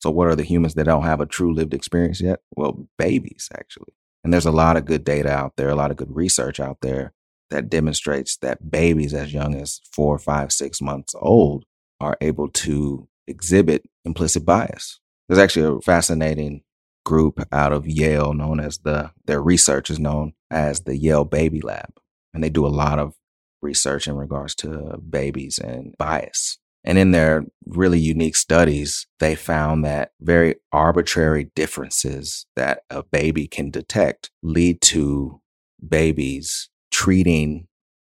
So, 0.00 0.10
what 0.10 0.28
are 0.28 0.36
the 0.36 0.44
humans 0.44 0.74
that 0.74 0.84
don't 0.84 1.04
have 1.04 1.20
a 1.20 1.26
true 1.26 1.52
lived 1.52 1.74
experience 1.74 2.20
yet? 2.20 2.40
Well, 2.56 2.86
babies, 2.98 3.48
actually. 3.54 3.94
And 4.24 4.32
there's 4.32 4.46
a 4.46 4.52
lot 4.52 4.76
of 4.76 4.84
good 4.84 5.04
data 5.04 5.30
out 5.30 5.54
there, 5.56 5.68
a 5.68 5.74
lot 5.76 5.90
of 5.90 5.96
good 5.96 6.14
research 6.14 6.58
out 6.58 6.78
there 6.82 7.12
that 7.50 7.70
demonstrates 7.70 8.36
that 8.38 8.70
babies 8.70 9.14
as 9.14 9.32
young 9.32 9.54
as 9.54 9.80
four, 9.92 10.18
five, 10.18 10.52
six 10.52 10.80
months 10.80 11.14
old 11.18 11.64
are 12.00 12.16
able 12.20 12.48
to 12.48 13.08
exhibit 13.26 13.84
implicit 14.04 14.44
bias. 14.44 15.00
There's 15.28 15.38
actually 15.38 15.76
a 15.76 15.80
fascinating 15.80 16.62
group 17.04 17.40
out 17.52 17.72
of 17.72 17.86
Yale 17.86 18.32
known 18.34 18.60
as 18.60 18.78
the, 18.78 19.12
their 19.26 19.40
research 19.40 19.90
is 19.90 19.98
known 19.98 20.32
as 20.50 20.80
the 20.80 20.96
Yale 20.96 21.24
Baby 21.24 21.60
Lab. 21.60 21.94
And 22.34 22.42
they 22.42 22.50
do 22.50 22.66
a 22.66 22.68
lot 22.68 22.98
of 22.98 23.14
research 23.62 24.06
in 24.06 24.16
regards 24.16 24.54
to 24.56 24.98
babies 25.08 25.58
and 25.58 25.94
bias. 25.98 26.58
And 26.86 26.98
in 26.98 27.10
their 27.10 27.44
really 27.66 27.98
unique 27.98 28.36
studies, 28.36 29.08
they 29.18 29.34
found 29.34 29.84
that 29.84 30.12
very 30.20 30.54
arbitrary 30.72 31.50
differences 31.56 32.46
that 32.54 32.82
a 32.88 33.02
baby 33.02 33.48
can 33.48 33.70
detect 33.70 34.30
lead 34.42 34.80
to 34.82 35.40
babies 35.86 36.70
treating 36.92 37.66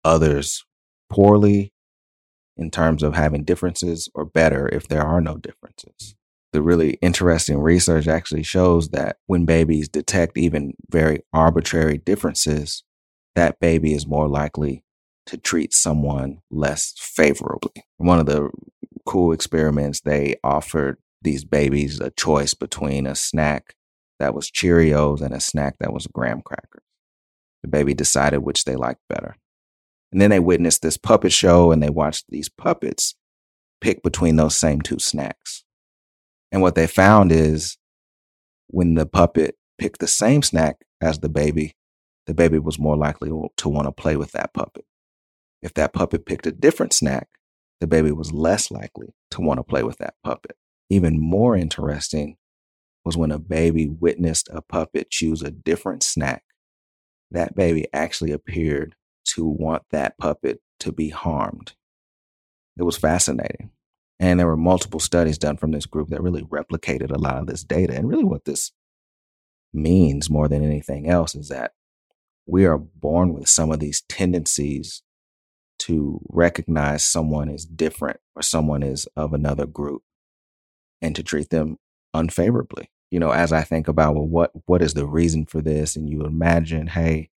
others 0.04 0.64
poorly 1.09 1.73
in 2.57 2.71
terms 2.71 3.02
of 3.02 3.14
having 3.14 3.45
differences 3.45 4.09
or 4.14 4.25
better 4.25 4.69
if 4.69 4.88
there 4.88 5.02
are 5.02 5.21
no 5.21 5.37
differences. 5.37 6.16
The 6.52 6.62
really 6.62 6.95
interesting 6.95 7.59
research 7.59 8.07
actually 8.07 8.43
shows 8.43 8.90
that 8.90 9.16
when 9.26 9.45
babies 9.45 9.88
detect 9.88 10.37
even 10.37 10.75
very 10.90 11.21
arbitrary 11.33 11.99
differences, 11.99 12.85
that 13.35 13.59
baby 13.59 13.95
is 13.95 14.07
more 14.07 14.28
likely 14.28 14.84
to 15.26 15.37
treat 15.37 15.73
someone 15.73 16.38
less 16.50 16.93
favorably. 16.97 17.85
One 17.97 18.19
of 18.19 18.26
the 18.26 18.50
cool 19.07 19.33
experiments, 19.33 20.00
they 20.00 20.37
offered 20.45 20.99
these 21.23 21.45
babies 21.45 22.00
a 22.00 22.11
choice 22.11 22.54
between 22.54 23.07
a 23.07 23.14
snack 23.14 23.75
that 24.19 24.35
was 24.35 24.50
Cheerios 24.50 25.21
and 25.21 25.35
a 25.35 25.40
snack 25.40 25.76
that 25.81 25.93
was 25.93 26.07
graham 26.07 26.43
crackers. 26.43 26.83
The 27.62 27.69
baby 27.69 27.95
decided 27.95 28.38
which 28.38 28.64
they 28.64 28.76
liked 28.76 29.00
better. 29.09 29.37
And 30.12 30.21
then 30.21 30.31
they 30.31 30.40
witnessed 30.40 30.83
this 30.83 30.97
puppet 30.97 31.33
show 31.33 31.73
and 31.73 31.83
they 31.83 31.90
watched 31.90 32.26
these 32.28 32.49
puppets 32.49 33.14
pick 33.81 34.02
between 34.02 34.37
those 34.37 34.54
same 34.54 34.81
two 34.81 34.99
snacks. 34.99 35.64
And 36.52 36.62
what 36.62 36.75
they 36.75 36.87
found 36.87 37.33
is 37.33 37.78
when 38.69 38.95
the 38.95 39.07
puppet 39.07 39.57
picked 39.78 40.00
the 40.00 40.07
same 40.07 40.43
snack 40.43 40.76
as 41.00 41.19
the 41.19 41.28
baby, 41.28 41.75
the 42.26 42.35
baby 42.35 42.59
was 42.59 42.78
more 42.78 42.97
likely 42.97 43.28
to 43.28 43.69
want 43.69 43.87
to 43.87 43.93
play 43.93 44.16
with 44.16 44.33
that 44.33 44.54
puppet. 44.54 44.85
If 45.64 45.73
that 45.75 45.94
puppet 45.94 46.26
picked 46.26 46.47
a 46.47 46.52
different 46.52 46.92
snack, 46.92 47.28
the 47.80 47.87
baby 47.87 48.12
was 48.12 48.33
less 48.33 48.71
likely 48.71 49.14
to 49.30 49.40
want 49.40 49.59
to 49.59 49.64
play 49.64 49.83
with 49.83 49.97
that 49.99 50.14
puppet. 50.23 50.56
Even 50.90 51.18
more 51.18 51.56
interesting 51.56 52.37
was 53.02 53.16
when 53.16 53.33
a 53.33 53.38
baby 53.38 53.88
witnessed 53.88 54.49
a 54.52 54.61
puppet 54.61 55.11
choose 55.11 55.42
a 55.42 55.50
different 55.50 56.02
snack 56.02 56.44
that 57.30 57.56
baby 57.56 57.87
actually 57.94 58.30
appeared 58.30 58.94
to 59.25 59.47
want 59.47 59.83
that 59.90 60.18
puppet 60.18 60.61
to 60.80 60.92
be 60.92 61.09
harmed. 61.09 61.73
It 62.78 62.83
was 62.83 62.99
fascinating. 62.99 63.71
And 64.21 64.38
there 64.38 64.47
were 64.47 64.56
multiple 64.56 65.00
studies 65.00 65.38
done 65.38 65.56
from 65.56 65.73
this 65.73 65.87
group 65.87 66.11
that 66.11 66.23
really 66.23 66.42
replicated 66.42 67.11
a 67.11 67.18
lot 67.18 67.38
of 67.38 67.47
this 67.47 67.64
data. 67.64 67.94
And 67.94 68.06
really, 68.06 68.25
what 68.25 68.44
this 68.44 68.71
means 69.73 70.28
more 70.28 70.47
than 70.47 70.62
anything 70.62 71.09
else 71.09 71.35
is 71.35 71.49
that 71.49 71.73
we 72.47 72.66
are 72.66 72.78
born 72.78 73.33
with 73.33 73.49
some 73.49 73.73
of 73.73 73.80
these 73.80 74.02
tendencies 74.02 75.02
to 75.81 76.21
recognize 76.28 77.04
someone 77.04 77.49
is 77.49 77.64
different 77.64 78.21
or 78.35 78.43
someone 78.43 78.83
is 78.83 79.07
of 79.16 79.33
another 79.33 79.66
group 79.66 80.02
and 81.02 81.14
to 81.16 81.23
treat 81.23 81.50
them 81.50 81.78
unfavorably 82.12 82.90
you 83.14 83.21
know, 83.21 83.31
as 83.31 83.52
I 83.52 83.62
think 83.62 83.87
about, 83.87 84.16
well, 84.16 84.26
what 84.26 84.50
what 84.66 84.83
is 84.83 84.95
the 84.95 85.07
reason 85.07 85.47
for 85.47 85.62
this? 85.62 85.95
And 85.95 86.11
you 86.11 86.25
imagine, 86.25 86.88
hey, 86.88 87.31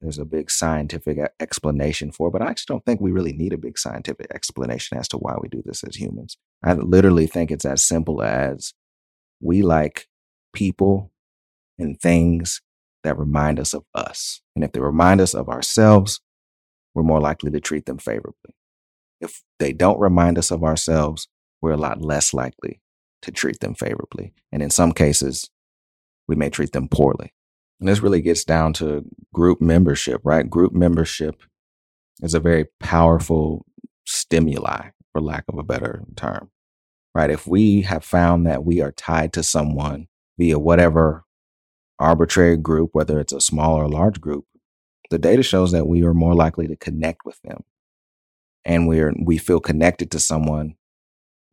there's 0.00 0.16
a 0.16 0.24
big 0.24 0.48
scientific 0.48 1.18
explanation 1.40 2.12
for 2.12 2.28
it, 2.28 2.30
but 2.30 2.40
I 2.40 2.52
just 2.52 2.68
don't 2.68 2.84
think 2.84 3.00
we 3.00 3.10
really 3.10 3.32
need 3.32 3.52
a 3.52 3.58
big 3.58 3.76
scientific 3.76 4.28
explanation 4.32 4.96
as 4.96 5.08
to 5.08 5.16
why 5.16 5.34
we 5.40 5.48
do 5.48 5.60
this 5.66 5.82
as 5.82 5.96
humans. 5.96 6.36
I 6.62 6.74
literally 6.74 7.26
think 7.26 7.50
it's 7.50 7.64
as 7.64 7.82
simple 7.82 8.22
as 8.22 8.74
we 9.40 9.62
like 9.62 10.06
people 10.52 11.10
and 11.80 12.00
things 12.00 12.62
that 13.02 13.18
remind 13.18 13.58
us 13.58 13.74
of 13.74 13.82
us. 13.92 14.40
And 14.54 14.64
if 14.64 14.70
they 14.70 14.78
remind 14.78 15.20
us 15.20 15.34
of 15.34 15.48
ourselves, 15.48 16.20
we're 16.94 17.02
more 17.02 17.20
likely 17.20 17.50
to 17.50 17.60
treat 17.60 17.86
them 17.86 17.98
favorably. 17.98 18.54
If 19.20 19.42
they 19.58 19.72
don't 19.72 19.98
remind 19.98 20.38
us 20.38 20.50
of 20.50 20.62
ourselves, 20.62 21.28
we're 21.60 21.72
a 21.72 21.76
lot 21.76 22.02
less 22.02 22.34
likely 22.34 22.80
to 23.22 23.32
treat 23.32 23.60
them 23.60 23.74
favorably. 23.74 24.34
And 24.52 24.62
in 24.62 24.70
some 24.70 24.92
cases, 24.92 25.50
we 26.28 26.36
may 26.36 26.50
treat 26.50 26.72
them 26.72 26.88
poorly. 26.88 27.32
And 27.80 27.88
this 27.88 28.00
really 28.00 28.22
gets 28.22 28.44
down 28.44 28.72
to 28.74 29.04
group 29.32 29.60
membership, 29.60 30.20
right? 30.24 30.48
Group 30.48 30.72
membership 30.72 31.42
is 32.22 32.34
a 32.34 32.40
very 32.40 32.66
powerful 32.80 33.66
stimuli, 34.06 34.90
for 35.12 35.20
lack 35.20 35.44
of 35.48 35.58
a 35.58 35.62
better 35.62 36.02
term, 36.16 36.50
right? 37.14 37.30
If 37.30 37.46
we 37.46 37.82
have 37.82 38.04
found 38.04 38.46
that 38.46 38.64
we 38.64 38.80
are 38.80 38.92
tied 38.92 39.32
to 39.34 39.42
someone 39.42 40.08
via 40.38 40.58
whatever 40.58 41.24
arbitrary 41.98 42.56
group, 42.56 42.90
whether 42.92 43.20
it's 43.20 43.32
a 43.32 43.40
small 43.40 43.76
or 43.76 43.88
large 43.88 44.20
group, 44.20 44.44
the 45.14 45.18
data 45.20 45.44
shows 45.44 45.70
that 45.70 45.86
we 45.86 46.02
are 46.02 46.12
more 46.12 46.34
likely 46.34 46.66
to 46.66 46.74
connect 46.74 47.24
with 47.24 47.40
them. 47.42 47.62
And 48.64 48.88
we're, 48.88 49.14
we 49.16 49.38
feel 49.38 49.60
connected 49.60 50.10
to 50.10 50.18
someone, 50.18 50.74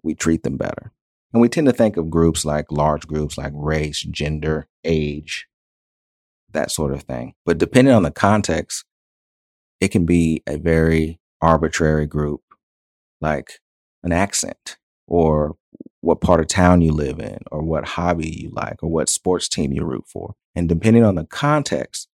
we 0.01 0.15
treat 0.15 0.41
them 0.41 0.57
better. 0.57 0.91
And 1.31 1.43
we 1.43 1.47
tend 1.47 1.67
to 1.67 1.73
think 1.73 1.95
of 1.95 2.09
groups 2.09 2.43
like 2.43 2.71
large 2.71 3.05
groups 3.05 3.37
like 3.37 3.53
race, 3.55 4.01
gender, 4.01 4.67
age, 4.83 5.47
that 6.51 6.71
sort 6.71 6.91
of 6.91 7.03
thing. 7.03 7.35
But 7.45 7.59
depending 7.59 7.93
on 7.93 8.01
the 8.01 8.09
context, 8.09 8.83
it 9.79 9.89
can 9.89 10.07
be 10.07 10.41
a 10.47 10.57
very 10.57 11.19
arbitrary 11.39 12.07
group, 12.07 12.41
like 13.21 13.59
an 14.01 14.11
accent 14.11 14.77
or 15.05 15.55
what 15.99 16.19
part 16.19 16.39
of 16.39 16.47
town 16.47 16.81
you 16.81 16.93
live 16.93 17.19
in 17.19 17.37
or 17.51 17.61
what 17.61 17.89
hobby 17.89 18.41
you 18.41 18.49
like 18.55 18.81
or 18.81 18.89
what 18.89 19.07
sports 19.07 19.47
team 19.47 19.71
you 19.71 19.85
root 19.85 20.05
for. 20.07 20.33
And 20.55 20.67
depending 20.67 21.03
on 21.03 21.13
the 21.13 21.25
context, 21.25 22.07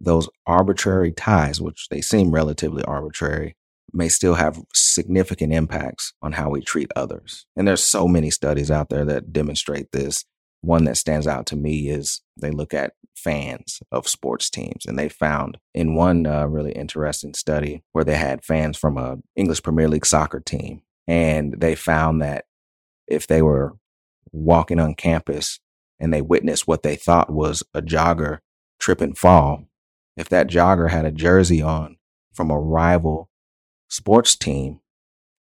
those 0.00 0.28
arbitrary 0.46 1.12
ties, 1.12 1.60
which 1.60 1.88
they 1.90 2.00
seem 2.00 2.30
relatively 2.30 2.82
arbitrary, 2.84 3.56
may 3.92 4.08
still 4.08 4.34
have 4.34 4.62
significant 4.72 5.52
impacts 5.52 6.12
on 6.22 6.32
how 6.32 6.48
we 6.48 6.60
treat 6.60 6.90
others. 6.96 7.46
And 7.56 7.66
there's 7.66 7.84
so 7.84 8.06
many 8.06 8.30
studies 8.30 8.70
out 8.70 8.88
there 8.88 9.04
that 9.04 9.32
demonstrate 9.32 9.92
this. 9.92 10.24
One 10.62 10.84
that 10.84 10.96
stands 10.96 11.26
out 11.26 11.46
to 11.46 11.56
me 11.56 11.88
is 11.88 12.20
they 12.36 12.50
look 12.50 12.74
at 12.74 12.92
fans 13.16 13.80
of 13.90 14.08
sports 14.08 14.48
teams 14.50 14.86
and 14.86 14.98
they 14.98 15.08
found 15.08 15.58
in 15.74 15.94
one 15.94 16.26
uh, 16.26 16.46
really 16.46 16.72
interesting 16.72 17.34
study 17.34 17.82
where 17.92 18.04
they 18.04 18.16
had 18.16 18.44
fans 18.44 18.76
from 18.76 18.96
a 18.96 19.18
English 19.36 19.62
Premier 19.62 19.88
League 19.88 20.06
soccer 20.06 20.40
team 20.40 20.82
and 21.06 21.60
they 21.60 21.74
found 21.74 22.22
that 22.22 22.44
if 23.06 23.26
they 23.26 23.42
were 23.42 23.74
walking 24.32 24.78
on 24.78 24.94
campus 24.94 25.60
and 25.98 26.12
they 26.14 26.22
witnessed 26.22 26.66
what 26.66 26.82
they 26.82 26.96
thought 26.96 27.30
was 27.30 27.62
a 27.74 27.82
jogger 27.82 28.38
trip 28.78 29.00
and 29.00 29.18
fall 29.18 29.64
If 30.20 30.28
that 30.28 30.48
jogger 30.48 30.90
had 30.90 31.06
a 31.06 31.10
jersey 31.10 31.62
on 31.62 31.96
from 32.34 32.50
a 32.50 32.60
rival 32.60 33.30
sports 33.88 34.36
team, 34.36 34.80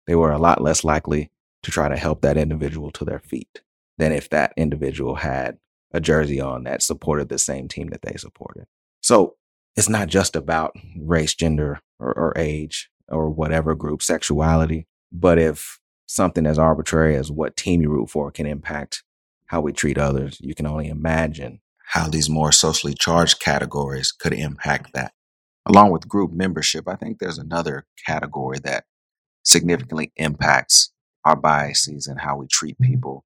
they 0.06 0.14
were 0.14 0.30
a 0.30 0.38
lot 0.38 0.62
less 0.62 0.84
likely 0.84 1.32
to 1.64 1.72
try 1.72 1.88
to 1.88 1.96
help 1.96 2.20
that 2.20 2.36
individual 2.36 2.92
to 2.92 3.04
their 3.04 3.18
feet 3.18 3.62
than 3.98 4.12
if 4.12 4.30
that 4.30 4.52
individual 4.56 5.16
had 5.16 5.58
a 5.90 5.98
jersey 5.98 6.40
on 6.40 6.62
that 6.62 6.80
supported 6.80 7.28
the 7.28 7.40
same 7.40 7.66
team 7.66 7.88
that 7.88 8.02
they 8.02 8.16
supported. 8.16 8.66
So 9.02 9.34
it's 9.74 9.88
not 9.88 10.06
just 10.06 10.36
about 10.36 10.76
race, 10.96 11.34
gender, 11.34 11.80
or, 11.98 12.12
or 12.16 12.32
age, 12.36 12.88
or 13.08 13.30
whatever 13.30 13.74
group, 13.74 14.00
sexuality. 14.00 14.86
But 15.10 15.40
if 15.40 15.80
something 16.06 16.46
as 16.46 16.56
arbitrary 16.56 17.16
as 17.16 17.32
what 17.32 17.56
team 17.56 17.82
you 17.82 17.90
root 17.90 18.10
for 18.10 18.30
can 18.30 18.46
impact 18.46 19.02
how 19.46 19.60
we 19.60 19.72
treat 19.72 19.98
others, 19.98 20.38
you 20.40 20.54
can 20.54 20.66
only 20.66 20.86
imagine 20.86 21.62
how 21.88 22.06
these 22.06 22.28
more 22.28 22.52
socially 22.52 22.92
charged 22.92 23.40
categories 23.40 24.12
could 24.12 24.34
impact 24.34 24.92
that. 24.92 25.12
Along 25.66 25.90
with 25.90 26.08
group 26.08 26.32
membership, 26.32 26.86
I 26.86 26.96
think 26.96 27.18
there's 27.18 27.38
another 27.38 27.86
category 28.06 28.58
that 28.64 28.84
significantly 29.42 30.12
impacts 30.16 30.92
our 31.24 31.34
biases 31.34 32.06
and 32.06 32.20
how 32.20 32.36
we 32.36 32.46
treat 32.46 32.78
people. 32.78 33.24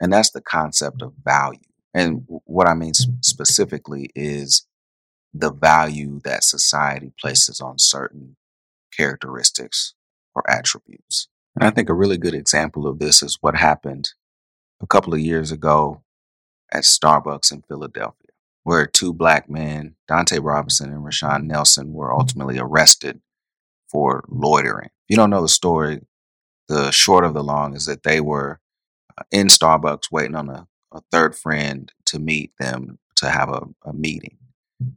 And 0.00 0.12
that's 0.12 0.32
the 0.32 0.40
concept 0.40 1.00
of 1.00 1.12
value. 1.24 1.60
And 1.94 2.24
what 2.26 2.66
I 2.66 2.74
mean 2.74 2.92
specifically 3.20 4.10
is 4.16 4.66
the 5.32 5.52
value 5.52 6.20
that 6.24 6.42
society 6.42 7.12
places 7.20 7.60
on 7.60 7.78
certain 7.78 8.36
characteristics 8.96 9.94
or 10.34 10.42
attributes. 10.50 11.28
And 11.54 11.64
I 11.64 11.70
think 11.70 11.88
a 11.88 11.94
really 11.94 12.18
good 12.18 12.34
example 12.34 12.88
of 12.88 12.98
this 12.98 13.22
is 13.22 13.38
what 13.40 13.54
happened 13.54 14.10
a 14.82 14.86
couple 14.88 15.14
of 15.14 15.20
years 15.20 15.52
ago 15.52 16.02
at 16.72 16.84
Starbucks 16.84 17.52
in 17.52 17.62
Philadelphia, 17.62 18.30
where 18.64 18.86
two 18.86 19.12
black 19.12 19.48
men, 19.48 19.96
Donte 20.10 20.42
Robinson 20.42 20.92
and 20.92 21.04
Rashon 21.04 21.44
Nelson, 21.44 21.92
were 21.92 22.12
ultimately 22.12 22.58
arrested 22.58 23.20
for 23.88 24.24
loitering. 24.28 24.86
If 24.86 25.10
you 25.10 25.16
don't 25.16 25.30
know 25.30 25.42
the 25.42 25.48
story, 25.48 26.00
the 26.68 26.90
short 26.90 27.24
of 27.24 27.34
the 27.34 27.44
long 27.44 27.74
is 27.74 27.86
that 27.86 28.02
they 28.02 28.20
were 28.20 28.60
uh, 29.18 29.24
in 29.30 29.48
Starbucks 29.48 30.10
waiting 30.10 30.34
on 30.36 30.48
a, 30.48 30.66
a 30.92 31.02
third 31.12 31.36
friend 31.36 31.92
to 32.06 32.18
meet 32.18 32.52
them 32.58 32.98
to 33.16 33.28
have 33.28 33.50
a, 33.50 33.62
a 33.84 33.92
meeting. 33.92 34.38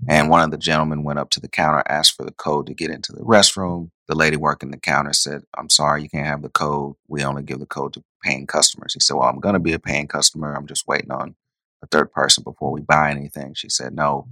And 0.08 0.30
one 0.30 0.42
of 0.42 0.52
the 0.52 0.58
gentlemen 0.58 1.04
went 1.04 1.20
up 1.20 1.30
to 1.32 1.40
the 1.40 1.48
counter, 1.48 1.84
asked 1.88 2.16
for 2.16 2.24
the 2.24 2.32
code 2.32 2.68
to 2.68 2.74
get 2.74 2.90
into 2.90 3.12
the 3.12 3.22
restroom. 3.22 3.92
The 4.08 4.16
lady 4.16 4.38
working 4.38 4.72
the 4.72 4.78
counter 4.78 5.14
said, 5.14 5.44
I'm 5.58 5.70
sorry, 5.70 6.04
you 6.04 6.10
can't 6.10 6.28
have 6.28 6.42
the 6.42 6.50
code. 6.50 6.96
We 7.08 7.24
only 7.24 7.44
give 7.44 7.60
the 7.60 7.66
code 7.68 7.94
to 7.94 8.04
paying 8.24 8.48
customers. 8.48 8.94
He 8.94 9.00
said, 9.00 9.16
Well, 9.16 9.28
I'm 9.28 9.40
going 9.40 9.54
to 9.54 9.60
be 9.60 9.74
a 9.74 9.80
paying 9.80 10.08
customer. 10.08 10.56
I'm 10.56 10.68
just 10.68 10.88
waiting 10.88 11.12
on 11.12 11.36
a 11.86 11.88
third 11.88 12.12
person 12.12 12.44
before 12.44 12.72
we 12.72 12.82
buy 12.82 13.12
anything. 13.12 13.54
She 13.54 13.70
said, 13.70 13.94
No. 13.94 14.28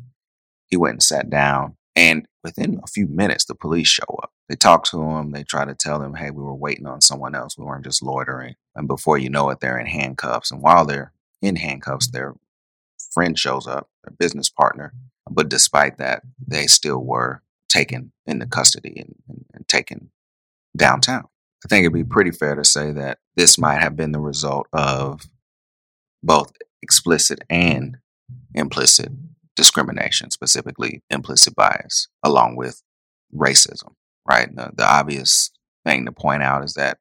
He 0.68 0.78
went 0.78 0.94
and 0.94 1.04
sat 1.04 1.30
down. 1.30 1.78
And 1.96 2.28
within 2.44 2.82
a 2.84 2.88
few 2.88 3.08
minutes, 3.08 3.46
the 3.46 3.54
police 3.54 3.88
show 3.88 4.20
up. 4.24 4.32
They 4.50 4.56
talk 4.56 4.86
to 4.86 5.00
him. 5.02 5.32
They 5.32 5.44
try 5.44 5.66
to 5.66 5.76
tell 5.76 6.02
him, 6.02 6.16
Hey, 6.16 6.32
we 6.32 6.44
were 6.44 6.56
waiting 6.56 6.88
on 6.88 7.02
someone 7.02 7.36
else. 7.36 7.58
We 7.58 7.66
weren't 7.66 7.86
just 7.86 8.04
loitering. 8.04 8.56
And 8.76 8.88
before 8.88 9.18
you 9.18 9.30
know 9.30 9.50
it, 9.50 9.60
they're 9.60 9.80
in 9.80 9.86
handcuffs. 9.88 10.52
And 10.52 10.62
while 10.62 10.86
they're 10.86 11.14
in 11.42 11.58
handcuffs, 11.58 12.08
their 12.08 12.34
friend 13.14 13.38
shows 13.38 13.68
up, 13.68 13.90
their 14.04 14.16
business 14.18 14.50
partner 14.50 14.94
but 15.30 15.50
despite 15.50 15.98
that, 15.98 16.24
they 16.46 16.68
still 16.68 17.04
were 17.04 17.42
taken 17.70 18.12
into 18.26 18.46
custody 18.46 18.94
and, 18.98 19.16
and, 19.30 19.46
and 19.54 19.68
taken 19.68 20.12
downtown. 20.76 21.26
I 21.66 21.68
think 21.70 21.84
it'd 21.84 21.94
be 21.94 22.04
pretty 22.04 22.32
fair 22.32 22.56
to 22.56 22.66
say 22.66 22.92
that 22.92 23.20
this 23.36 23.58
might 23.58 23.82
have 23.82 23.96
been 23.96 24.12
the 24.12 24.20
result 24.20 24.68
of 24.74 25.22
both 26.22 26.52
explicit 26.84 27.40
and 27.50 27.98
implicit 28.54 29.10
discrimination, 29.56 30.30
specifically 30.32 31.02
implicit 31.10 31.56
bias, 31.56 32.08
along 32.24 32.56
with 32.56 32.84
racism, 33.34 33.94
right? 34.28 34.54
The, 34.56 34.72
the, 34.76 34.86
obvious 34.86 35.52
thing 35.86 36.06
to 36.06 36.12
point 36.12 36.44
out 36.44 36.64
is 36.64 36.74
that, 36.74 37.00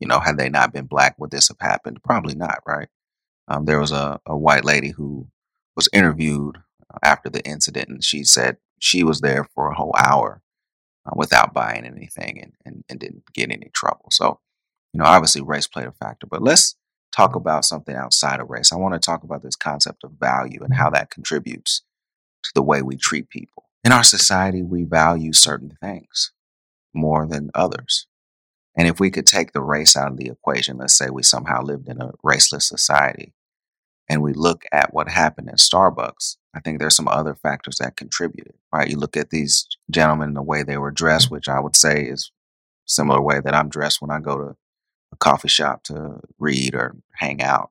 you 0.00 0.08
know, 0.08 0.18
had 0.18 0.36
they 0.36 0.48
not 0.48 0.72
been 0.72 0.86
black, 0.86 1.14
would 1.18 1.30
this 1.30 1.48
have 1.48 1.60
happened? 1.60 2.02
Probably 2.02 2.34
not, 2.34 2.58
right? 2.66 2.88
Um, 3.48 3.64
there 3.64 3.80
was 3.80 3.92
a, 3.92 4.20
a 4.26 4.36
white 4.36 4.64
lady 4.64 4.90
who 4.90 5.28
was 5.76 5.88
interviewed 5.92 6.58
after 7.02 7.30
the 7.30 7.44
incident, 7.44 7.88
and 7.88 8.04
she 8.04 8.24
said 8.24 8.58
she 8.78 9.02
was 9.02 9.20
there 9.20 9.46
for 9.54 9.70
a 9.70 9.74
whole 9.74 9.94
hour 9.98 10.42
uh, 11.06 11.12
without 11.16 11.54
buying 11.54 11.84
anything 11.84 12.40
and, 12.40 12.52
and, 12.64 12.84
and 12.88 13.00
didn't 13.00 13.24
get 13.32 13.50
any 13.50 13.70
trouble. 13.72 14.06
So, 14.10 14.40
you 14.92 14.98
know, 14.98 15.04
obviously 15.04 15.42
race 15.42 15.66
played 15.66 15.86
a 15.86 15.92
factor, 15.92 16.26
but 16.26 16.42
let's 16.42 16.76
talk 17.12 17.36
about 17.36 17.64
something 17.64 17.94
outside 17.94 18.40
of 18.40 18.50
race. 18.50 18.72
I 18.72 18.76
want 18.76 18.94
to 18.94 19.00
talk 19.00 19.22
about 19.22 19.42
this 19.42 19.56
concept 19.56 20.02
of 20.04 20.12
value 20.18 20.60
and 20.62 20.74
how 20.74 20.90
that 20.90 21.10
contributes 21.10 21.82
to 22.42 22.50
the 22.54 22.62
way 22.62 22.82
we 22.82 22.96
treat 22.96 23.28
people. 23.28 23.64
In 23.84 23.92
our 23.92 24.04
society, 24.04 24.62
we 24.62 24.84
value 24.84 25.32
certain 25.32 25.76
things 25.80 26.32
more 26.94 27.26
than 27.26 27.50
others. 27.54 28.06
And 28.76 28.88
if 28.88 28.98
we 28.98 29.10
could 29.10 29.26
take 29.26 29.52
the 29.52 29.62
race 29.62 29.96
out 29.96 30.10
of 30.10 30.16
the 30.16 30.28
equation, 30.28 30.78
let's 30.78 30.96
say 30.96 31.10
we 31.10 31.22
somehow 31.22 31.62
lived 31.62 31.88
in 31.88 32.00
a 32.00 32.12
raceless 32.24 32.62
society, 32.62 33.34
and 34.08 34.22
we 34.22 34.32
look 34.32 34.64
at 34.72 34.92
what 34.92 35.08
happened 35.08 35.48
at 35.48 35.58
Starbucks, 35.58 36.36
I 36.54 36.60
think 36.60 36.78
there's 36.78 36.96
some 36.96 37.08
other 37.08 37.34
factors 37.34 37.76
that 37.80 37.96
contributed, 37.96 38.54
right? 38.72 38.88
You 38.88 38.98
look 38.98 39.16
at 39.16 39.30
these 39.30 39.66
gentlemen, 39.90 40.34
the 40.34 40.42
way 40.42 40.62
they 40.62 40.76
were 40.76 40.90
dressed, 40.90 41.30
which 41.30 41.48
I 41.48 41.60
would 41.60 41.76
say 41.76 42.02
is 42.02 42.30
similar 42.84 43.22
way 43.22 43.40
that 43.40 43.54
I'm 43.54 43.68
dressed 43.68 44.02
when 44.02 44.10
I 44.10 44.20
go 44.20 44.36
to 44.36 44.56
coffee 45.22 45.48
shop 45.48 45.84
to 45.84 46.20
read 46.38 46.74
or 46.74 46.96
hang 47.14 47.40
out. 47.40 47.70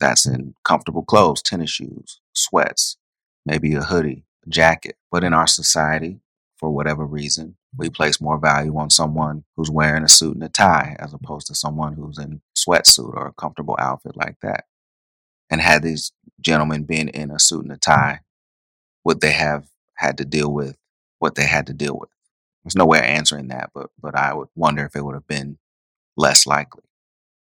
That's 0.00 0.26
in 0.26 0.54
comfortable 0.64 1.02
clothes, 1.04 1.42
tennis 1.42 1.70
shoes, 1.70 2.20
sweats, 2.32 2.96
maybe 3.44 3.74
a 3.74 3.82
hoodie, 3.82 4.24
a 4.46 4.50
jacket. 4.50 4.96
But 5.10 5.24
in 5.24 5.34
our 5.34 5.48
society, 5.48 6.20
for 6.56 6.70
whatever 6.70 7.04
reason, 7.04 7.56
we 7.76 7.90
place 7.90 8.20
more 8.20 8.38
value 8.38 8.76
on 8.76 8.90
someone 8.90 9.44
who's 9.56 9.70
wearing 9.70 10.04
a 10.04 10.08
suit 10.08 10.34
and 10.34 10.44
a 10.44 10.48
tie 10.48 10.96
as 11.00 11.12
opposed 11.12 11.48
to 11.48 11.54
someone 11.54 11.94
who's 11.94 12.16
in 12.16 12.40
sweatsuit 12.56 13.12
or 13.12 13.26
a 13.26 13.32
comfortable 13.32 13.76
outfit 13.78 14.16
like 14.16 14.36
that. 14.42 14.64
And 15.50 15.60
had 15.60 15.82
these 15.82 16.12
gentlemen 16.40 16.84
been 16.84 17.08
in 17.08 17.30
a 17.32 17.40
suit 17.40 17.64
and 17.64 17.72
a 17.72 17.76
tie, 17.76 18.20
would 19.04 19.20
they 19.20 19.32
have 19.32 19.68
had 19.94 20.16
to 20.18 20.24
deal 20.24 20.52
with 20.52 20.76
what 21.18 21.34
they 21.34 21.46
had 21.46 21.66
to 21.66 21.74
deal 21.74 21.98
with? 21.98 22.10
There's 22.62 22.76
no 22.76 22.86
way 22.86 22.98
of 22.98 23.04
answering 23.04 23.48
that, 23.48 23.70
but 23.74 23.90
but 24.00 24.14
I 24.14 24.34
would 24.34 24.48
wonder 24.54 24.84
if 24.84 24.94
it 24.94 25.04
would 25.04 25.14
have 25.14 25.26
been 25.26 25.58
less 26.18 26.46
likely. 26.46 26.84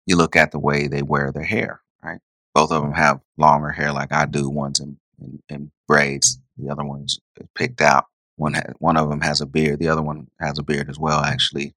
You 0.07 0.17
look 0.17 0.35
at 0.37 0.51
the 0.51 0.59
way 0.59 0.87
they 0.87 1.03
wear 1.03 1.31
their 1.31 1.43
hair, 1.45 1.81
right? 2.03 2.21
Both 2.55 2.71
of 2.71 2.83
them 2.83 2.93
have 2.93 3.21
longer 3.37 3.71
hair 3.71 3.93
like 3.93 4.13
I 4.13 4.25
do. 4.27 4.49
One's 4.49 4.81
in, 4.81 4.97
in, 5.21 5.43
in 5.49 5.71
braids, 5.87 6.39
the 6.57 6.71
other 6.71 6.85
one's 6.85 7.19
picked 7.55 7.81
out. 7.81 8.07
One 8.37 8.55
ha- 8.55 8.73
one 8.79 8.97
of 8.97 9.09
them 9.09 9.21
has 9.21 9.41
a 9.41 9.47
beard, 9.47 9.79
the 9.79 9.89
other 9.89 10.03
one 10.03 10.29
has 10.41 10.59
a 10.59 10.63
beard 10.63 10.89
as 10.89 10.99
well, 10.99 11.21
actually. 11.21 11.75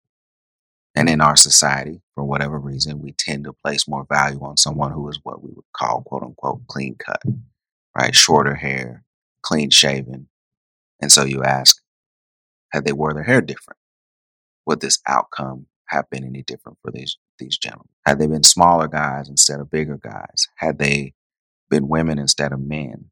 And 0.95 1.11
in 1.11 1.21
our 1.21 1.37
society, 1.37 2.03
for 2.15 2.25
whatever 2.25 2.59
reason, 2.59 3.03
we 3.03 3.13
tend 3.13 3.45
to 3.45 3.53
place 3.53 3.89
more 3.89 4.07
value 4.11 4.41
on 4.43 4.59
someone 4.59 4.93
who 4.93 5.09
is 5.11 5.21
what 5.25 5.43
we 5.43 5.51
would 5.53 5.65
call 5.75 6.03
quote 6.03 6.23
unquote 6.23 6.67
clean 6.69 6.97
cut, 6.97 7.23
right? 7.97 8.15
Shorter 8.17 8.55
hair, 8.57 9.05
clean 9.43 9.71
shaven. 9.71 10.29
And 11.03 11.13
so 11.13 11.25
you 11.25 11.45
ask, 11.45 11.83
had 12.73 12.85
they 12.87 12.93
wore 12.93 13.15
their 13.15 13.25
hair 13.25 13.43
different? 13.43 13.79
Would 14.67 14.81
this 14.81 15.01
outcome 15.07 15.67
have 15.89 16.09
been 16.11 16.25
any 16.25 16.43
different 16.43 16.79
for 16.83 16.91
these 16.91 17.17
these 17.39 17.59
gentlemen? 17.59 17.89
Had 18.05 18.19
they 18.19 18.27
been 18.27 18.43
smaller 18.43 18.89
guys 18.89 19.29
instead 19.29 19.61
of 19.61 19.71
bigger 19.71 19.99
guys? 19.99 20.49
Had 20.57 20.79
they 20.79 21.15
been 21.71 21.89
women 21.89 22.19
instead 22.19 22.53
of 22.53 22.61
men? 22.61 23.11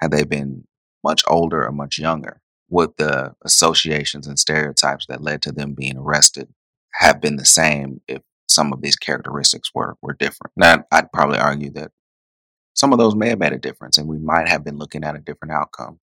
Had 0.00 0.10
they 0.10 0.24
been 0.24 0.64
much 1.04 1.22
older 1.28 1.64
or 1.64 1.72
much 1.72 1.98
younger? 1.98 2.40
Would 2.70 2.96
the 2.98 3.34
associations 3.44 4.26
and 4.26 4.38
stereotypes 4.38 5.06
that 5.06 5.22
led 5.22 5.42
to 5.42 5.52
them 5.52 5.74
being 5.74 5.96
arrested 5.96 6.48
have 6.92 7.20
been 7.20 7.36
the 7.36 7.44
same 7.44 8.00
if 8.08 8.22
some 8.48 8.72
of 8.72 8.80
these 8.80 8.96
characteristics 8.96 9.70
were 9.74 9.96
were 10.02 10.14
different. 10.14 10.52
Now, 10.56 10.84
I'd 10.90 11.12
probably 11.12 11.38
argue 11.38 11.70
that 11.72 11.92
some 12.74 12.92
of 12.92 12.98
those 12.98 13.14
may 13.14 13.28
have 13.28 13.38
made 13.38 13.52
a 13.52 13.58
difference, 13.58 13.98
and 13.98 14.08
we 14.08 14.18
might 14.18 14.48
have 14.48 14.64
been 14.64 14.78
looking 14.78 15.04
at 15.04 15.16
a 15.16 15.20
different 15.20 15.52
outcome. 15.52 16.00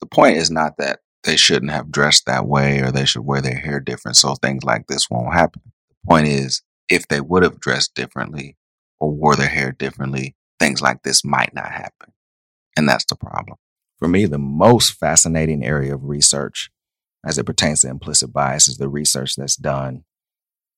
The 0.00 0.06
point 0.06 0.36
is 0.36 0.50
not 0.50 0.76
that 0.78 1.00
they 1.24 1.36
shouldn't 1.36 1.72
have 1.72 1.90
dressed 1.90 2.26
that 2.26 2.46
way 2.46 2.80
or 2.80 2.90
they 2.90 3.04
should 3.04 3.24
wear 3.24 3.40
their 3.40 3.58
hair 3.58 3.80
different, 3.80 4.16
so 4.16 4.34
things 4.34 4.64
like 4.64 4.86
this 4.86 5.10
won't 5.10 5.34
happen. 5.34 5.62
The 5.90 6.08
point 6.08 6.28
is, 6.28 6.62
if 6.88 7.06
they 7.08 7.20
would 7.20 7.42
have 7.42 7.60
dressed 7.60 7.94
differently 7.94 8.56
or 8.98 9.10
wore 9.10 9.36
their 9.36 9.48
hair 9.48 9.72
differently, 9.72 10.34
things 10.58 10.80
like 10.80 11.02
this 11.02 11.24
might 11.24 11.54
not 11.54 11.70
happen. 11.70 12.12
And 12.76 12.88
that's 12.88 13.04
the 13.04 13.16
problem. 13.16 13.58
For 13.98 14.08
me, 14.08 14.24
the 14.24 14.38
most 14.38 14.92
fascinating 14.92 15.64
area 15.64 15.94
of 15.94 16.04
research 16.04 16.70
as 17.24 17.36
it 17.36 17.44
pertains 17.44 17.82
to 17.82 17.88
implicit 17.88 18.32
bias 18.32 18.66
is 18.66 18.78
the 18.78 18.88
research 18.88 19.36
that's 19.36 19.56
done 19.56 20.04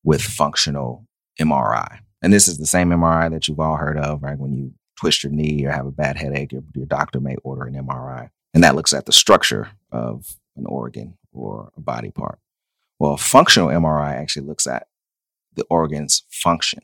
with 0.02 0.20
functional 0.20 1.06
MRI. 1.40 2.00
And 2.20 2.32
this 2.32 2.48
is 2.48 2.58
the 2.58 2.66
same 2.66 2.90
MRI 2.90 3.30
that 3.30 3.46
you've 3.46 3.60
all 3.60 3.76
heard 3.76 3.98
of, 3.98 4.22
right? 4.22 4.38
When 4.38 4.52
you 4.52 4.74
twist 4.98 5.22
your 5.22 5.32
knee 5.32 5.64
or 5.64 5.70
have 5.70 5.86
a 5.86 5.92
bad 5.92 6.16
headache, 6.16 6.52
your, 6.52 6.62
your 6.74 6.86
doctor 6.86 7.20
may 7.20 7.36
order 7.42 7.64
an 7.64 7.74
MRI. 7.74 8.28
And 8.54 8.62
that 8.64 8.74
looks 8.74 8.92
at 8.92 9.06
the 9.06 9.12
structure 9.12 9.70
of 9.90 10.36
an 10.56 10.66
organ 10.66 11.16
or 11.32 11.72
a 11.76 11.80
body 11.80 12.10
part. 12.10 12.38
Well, 12.98 13.16
functional 13.16 13.68
MRI 13.68 14.12
actually 14.14 14.46
looks 14.46 14.66
at 14.66 14.86
the 15.54 15.64
organ's 15.70 16.24
function. 16.30 16.82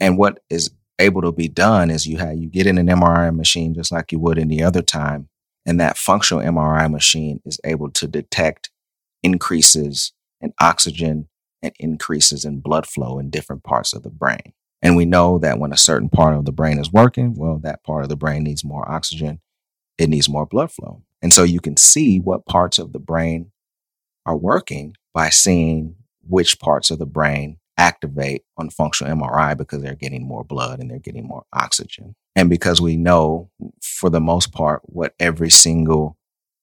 And 0.00 0.16
what 0.16 0.40
is 0.48 0.70
able 0.98 1.22
to 1.22 1.32
be 1.32 1.48
done 1.48 1.90
is 1.90 2.06
you 2.06 2.18
have 2.18 2.36
you 2.36 2.48
get 2.48 2.66
in 2.66 2.78
an 2.78 2.86
MRI 2.86 3.34
machine 3.34 3.74
just 3.74 3.90
like 3.92 4.12
you 4.12 4.18
would 4.20 4.38
any 4.38 4.62
other 4.62 4.82
time, 4.82 5.28
And 5.64 5.78
that 5.80 5.96
functional 5.96 6.42
MRI 6.42 6.90
machine 6.90 7.40
is 7.44 7.60
able 7.64 7.90
to 7.90 8.06
detect 8.06 8.70
increases 9.22 10.12
in 10.40 10.52
oxygen 10.60 11.28
and 11.62 11.72
increases 11.78 12.44
in 12.44 12.60
blood 12.60 12.86
flow 12.86 13.18
in 13.18 13.30
different 13.30 13.62
parts 13.62 13.92
of 13.92 14.02
the 14.02 14.10
brain. 14.10 14.52
And 14.80 14.96
we 14.96 15.04
know 15.04 15.38
that 15.38 15.60
when 15.60 15.72
a 15.72 15.76
certain 15.76 16.08
part 16.08 16.36
of 16.36 16.44
the 16.44 16.52
brain 16.52 16.78
is 16.78 16.92
working, 16.92 17.34
well, 17.36 17.58
that 17.58 17.84
part 17.84 18.02
of 18.02 18.08
the 18.08 18.16
brain 18.16 18.42
needs 18.42 18.64
more 18.64 18.90
oxygen, 18.90 19.40
it 19.98 20.08
needs 20.08 20.28
more 20.28 20.46
blood 20.46 20.72
flow. 20.72 21.02
And 21.20 21.32
so 21.32 21.44
you 21.44 21.60
can 21.60 21.76
see 21.76 22.18
what 22.18 22.46
parts 22.46 22.78
of 22.78 22.92
the 22.92 22.98
brain 22.98 23.52
are 24.26 24.36
working 24.36 24.96
by 25.14 25.30
seeing 25.30 25.96
which 26.26 26.58
parts 26.58 26.90
of 26.90 26.98
the 26.98 27.06
brain 27.06 27.58
activate 27.78 28.44
on 28.56 28.70
functional 28.70 29.16
MRI 29.16 29.56
because 29.56 29.82
they're 29.82 29.94
getting 29.94 30.26
more 30.26 30.44
blood 30.44 30.80
and 30.80 30.90
they're 30.90 30.98
getting 30.98 31.26
more 31.26 31.44
oxygen. 31.52 32.14
And 32.36 32.48
because 32.48 32.80
we 32.80 32.96
know 32.96 33.50
for 33.80 34.10
the 34.10 34.20
most 34.20 34.52
part 34.52 34.82
what 34.84 35.14
every 35.18 35.50
single 35.50 36.16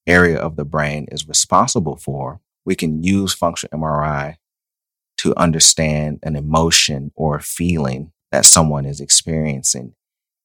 area 0.08 0.38
of 0.38 0.56
the 0.56 0.66
brain 0.66 1.08
is 1.12 1.28
responsible 1.28 1.98
for, 1.98 2.40
we 2.66 2.76
can 2.76 3.04
use 3.04 3.34
functional 3.34 3.80
MRI 3.80 4.36
to 5.18 5.36
understand 5.36 6.20
an 6.24 6.36
emotion 6.36 7.12
or 7.16 7.38
a 7.38 7.42
feeling 7.42 8.12
that 8.32 8.46
someone 8.46 8.86
is 8.86 9.02
experiencing, 9.02 9.94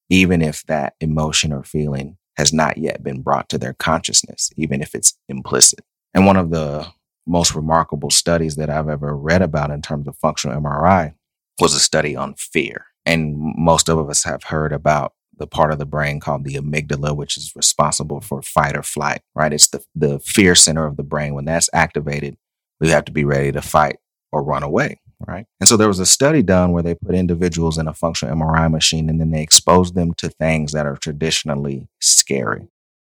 even 0.09 0.43
if 0.43 0.65
that 0.67 0.95
emotion 1.01 1.53
or 1.53 1.63
feeling 1.63 2.17
has 2.37 2.53
not 2.53 2.79
yet 2.79 3.03
been 3.03 3.23
brought 3.23 3.49
to 3.49 3.59
their 3.59 3.75
consciousness, 3.75 4.51
even 4.57 4.83
if 4.83 4.95
it's 4.95 5.17
implicit. 5.29 5.81
And 6.13 6.27
one 6.27 6.37
of 6.37 6.51
the 6.51 6.87
most 7.27 7.55
remarkable 7.55 8.11
studies 8.11 8.57
that 8.57 8.71
I've 8.71 8.89
ever 8.89 9.17
read 9.17 9.43
about 9.43 9.71
in 9.71 9.83
terms 9.83 10.07
of 10.07 10.17
functional 10.19 10.61
MRI 10.61 11.15
was 11.61 11.75
a 11.75 11.81
study 11.81 12.15
on 12.17 12.35
fear. 12.35 12.87
And 13.07 13.37
most 13.37 13.89
of 13.89 14.09
us 14.09 14.25
have 14.25 14.45
heard 14.45 14.73
about 14.73 15.13
the 15.37 15.47
part 15.47 15.73
of 15.73 15.79
the 15.79 15.87
brain 15.87 16.21
called 16.21 16.45
the 16.45 16.55
amygdala, 16.55 17.17
which 17.17 17.37
is 17.37 17.53
responsible 17.57 18.21
for 18.21 18.43
fight 18.43 18.77
or 18.77 18.83
flight, 18.83 19.23
right? 19.35 19.53
It's 19.53 19.69
the, 19.69 19.85
the 19.95 20.21
fear 20.21 20.55
center 20.55 20.87
of 20.87 20.97
the 20.97 21.03
brain. 21.03 21.35
When 21.35 21.45
that's 21.45 21.71
activated, 21.73 22.37
we 22.81 22.89
have 22.91 23.05
to 23.07 23.13
be 23.13 23.25
ready 23.25 23.53
to 23.53 23.63
fight 23.63 23.97
or 24.33 24.43
run 24.43 24.63
away, 24.63 25.01
right? 25.27 25.47
And 25.61 25.69
so 25.69 25.77
there 25.77 25.89
was 25.89 26.01
a 26.01 26.07
study 26.07 26.43
done 26.43 26.73
where 26.73 26.83
they 26.83 26.95
put 26.95 27.15
individuals 27.15 27.79
in 27.79 27.89
a 27.89 27.95
functional 27.95 28.35
MRI 28.35 28.71
machine 28.71 29.09
and 29.09 29.21
then 29.21 29.31
they 29.31 29.43
exposed 29.43 29.95
them 29.95 30.15
to 30.15 30.29
things 30.29 30.73
that 30.73 30.87
are 30.87 30.97
traditionally 30.97 31.89
scary. 32.01 32.69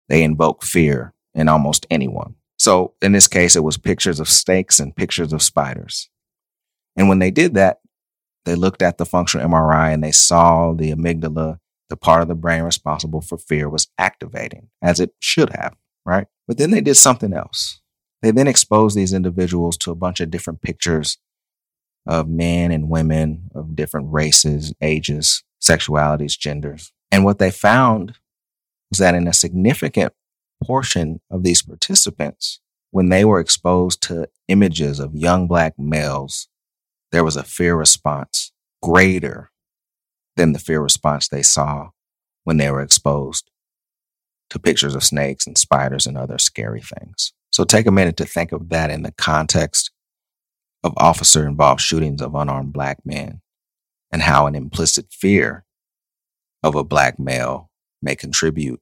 They 0.08 0.22
invoke 0.22 0.62
fear 0.62 1.14
in 1.34 1.48
almost 1.48 1.86
anyone. 1.90 2.34
So 2.58 2.94
in 3.02 3.12
this 3.12 3.28
case, 3.28 3.56
it 3.56 3.64
was 3.64 3.76
pictures 3.76 4.20
of 4.20 4.28
snakes 4.28 4.78
and 4.78 4.94
pictures 4.94 5.32
of 5.32 5.42
spiders. 5.42 6.08
And 6.96 7.08
when 7.08 7.18
they 7.18 7.30
did 7.30 7.54
that, 7.54 7.80
they 8.44 8.54
looked 8.54 8.82
at 8.82 8.98
the 8.98 9.06
functional 9.06 9.48
MRI 9.48 9.92
and 9.92 10.02
they 10.02 10.12
saw 10.12 10.72
the 10.72 10.92
amygdala, 10.92 11.58
the 11.88 11.96
part 11.96 12.22
of 12.22 12.28
the 12.28 12.34
brain 12.34 12.62
responsible 12.62 13.20
for 13.20 13.38
fear, 13.38 13.68
was 13.68 13.88
activating 13.98 14.68
as 14.80 15.00
it 15.00 15.14
should 15.20 15.50
have, 15.50 15.74
right? 16.04 16.26
But 16.46 16.58
then 16.58 16.70
they 16.70 16.80
did 16.80 16.96
something 16.96 17.32
else. 17.32 17.80
They 18.20 18.30
then 18.30 18.46
exposed 18.46 18.96
these 18.96 19.12
individuals 19.12 19.76
to 19.78 19.90
a 19.90 19.96
bunch 19.96 20.20
of 20.20 20.30
different 20.30 20.62
pictures 20.62 21.18
of 22.06 22.28
men 22.28 22.72
and 22.72 22.88
women 22.88 23.50
of 23.54 23.76
different 23.76 24.12
races, 24.12 24.72
ages, 24.80 25.44
sexualities, 25.60 26.38
genders. 26.38 26.92
And 27.10 27.24
what 27.24 27.38
they 27.38 27.50
found 27.50 28.18
was 28.90 28.98
that 28.98 29.14
in 29.14 29.28
a 29.28 29.32
significant 29.32 30.12
portion 30.62 31.20
of 31.30 31.42
these 31.42 31.62
participants, 31.62 32.60
when 32.90 33.08
they 33.08 33.24
were 33.24 33.40
exposed 33.40 34.02
to 34.02 34.28
images 34.48 34.98
of 34.98 35.14
young 35.14 35.46
black 35.46 35.78
males, 35.78 36.48
there 37.10 37.24
was 37.24 37.36
a 37.36 37.42
fear 37.42 37.76
response 37.76 38.52
greater 38.82 39.50
than 40.36 40.52
the 40.52 40.58
fear 40.58 40.80
response 40.80 41.28
they 41.28 41.42
saw 41.42 41.90
when 42.44 42.56
they 42.56 42.70
were 42.70 42.82
exposed 42.82 43.50
to 44.50 44.58
pictures 44.58 44.94
of 44.94 45.04
snakes 45.04 45.46
and 45.46 45.56
spiders 45.56 46.06
and 46.06 46.18
other 46.18 46.38
scary 46.38 46.80
things. 46.80 47.32
So 47.50 47.64
take 47.64 47.86
a 47.86 47.92
minute 47.92 48.16
to 48.16 48.26
think 48.26 48.52
of 48.52 48.70
that 48.70 48.90
in 48.90 49.02
the 49.02 49.12
context 49.12 49.90
of 50.84 50.94
officer 50.96 51.46
involved 51.46 51.80
shootings 51.80 52.20
of 52.20 52.34
unarmed 52.34 52.72
black 52.72 52.98
men 53.04 53.40
and 54.10 54.22
how 54.22 54.46
an 54.46 54.54
implicit 54.54 55.06
fear 55.10 55.64
of 56.62 56.74
a 56.74 56.84
black 56.84 57.18
male 57.18 57.70
may 58.00 58.14
contribute 58.14 58.80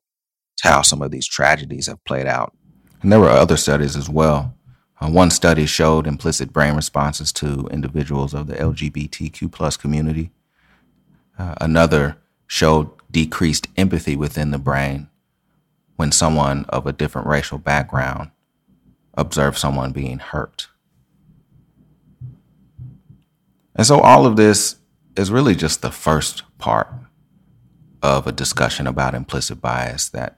to 0.58 0.68
how 0.68 0.82
some 0.82 1.02
of 1.02 1.10
these 1.10 1.26
tragedies 1.26 1.86
have 1.86 2.02
played 2.04 2.26
out. 2.26 2.54
And 3.02 3.12
there 3.12 3.20
were 3.20 3.30
other 3.30 3.56
studies 3.56 3.96
as 3.96 4.08
well. 4.08 4.54
Uh, 5.00 5.08
one 5.08 5.30
study 5.30 5.64
showed 5.64 6.06
implicit 6.06 6.52
brain 6.52 6.74
responses 6.74 7.32
to 7.32 7.68
individuals 7.70 8.34
of 8.34 8.46
the 8.46 8.54
LGBTQ 8.56 9.50
plus 9.50 9.76
community. 9.76 10.30
Uh, 11.38 11.54
another 11.60 12.18
showed 12.46 12.90
decreased 13.10 13.68
empathy 13.76 14.16
within 14.16 14.50
the 14.50 14.58
brain 14.58 15.08
when 15.96 16.12
someone 16.12 16.64
of 16.68 16.86
a 16.86 16.92
different 16.92 17.26
racial 17.26 17.58
background 17.58 18.30
observed 19.14 19.56
someone 19.58 19.92
being 19.92 20.18
hurt. 20.18 20.68
And 23.80 23.86
so 23.86 23.98
all 24.00 24.26
of 24.26 24.36
this 24.36 24.76
is 25.16 25.30
really 25.30 25.54
just 25.54 25.80
the 25.80 25.90
first 25.90 26.42
part 26.58 26.92
of 28.02 28.26
a 28.26 28.30
discussion 28.30 28.86
about 28.86 29.14
implicit 29.14 29.62
bias 29.62 30.10
that 30.10 30.36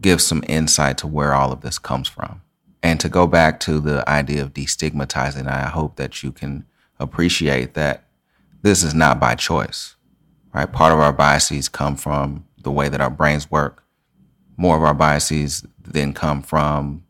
gives 0.00 0.28
some 0.28 0.44
insight 0.46 0.96
to 0.98 1.08
where 1.08 1.34
all 1.34 1.50
of 1.50 1.62
this 1.62 1.76
comes 1.76 2.06
from. 2.06 2.42
And 2.84 3.00
to 3.00 3.08
go 3.08 3.26
back 3.26 3.58
to 3.60 3.80
the 3.80 4.08
idea 4.08 4.44
of 4.44 4.54
destigmatizing, 4.54 5.48
I 5.48 5.70
hope 5.70 5.96
that 5.96 6.22
you 6.22 6.30
can 6.30 6.66
appreciate 7.00 7.74
that 7.74 8.04
this 8.62 8.84
is 8.84 8.94
not 8.94 9.18
by 9.18 9.34
choice, 9.34 9.96
right? 10.54 10.70
Part 10.70 10.92
of 10.92 11.00
our 11.00 11.12
biases 11.12 11.68
come 11.68 11.96
from 11.96 12.46
the 12.62 12.70
way 12.70 12.88
that 12.88 13.00
our 13.00 13.10
brains 13.10 13.50
work. 13.50 13.82
More 14.56 14.76
of 14.76 14.84
our 14.84 14.94
biases 14.94 15.66
then 15.82 16.12
come 16.12 16.42
from 16.42 17.02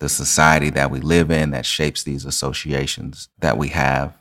the 0.00 0.08
society 0.08 0.70
that 0.70 0.90
we 0.90 0.98
live 0.98 1.30
in 1.30 1.52
that 1.52 1.66
shapes 1.66 2.02
these 2.02 2.24
associations 2.24 3.28
that 3.38 3.56
we 3.56 3.68
have. 3.68 4.12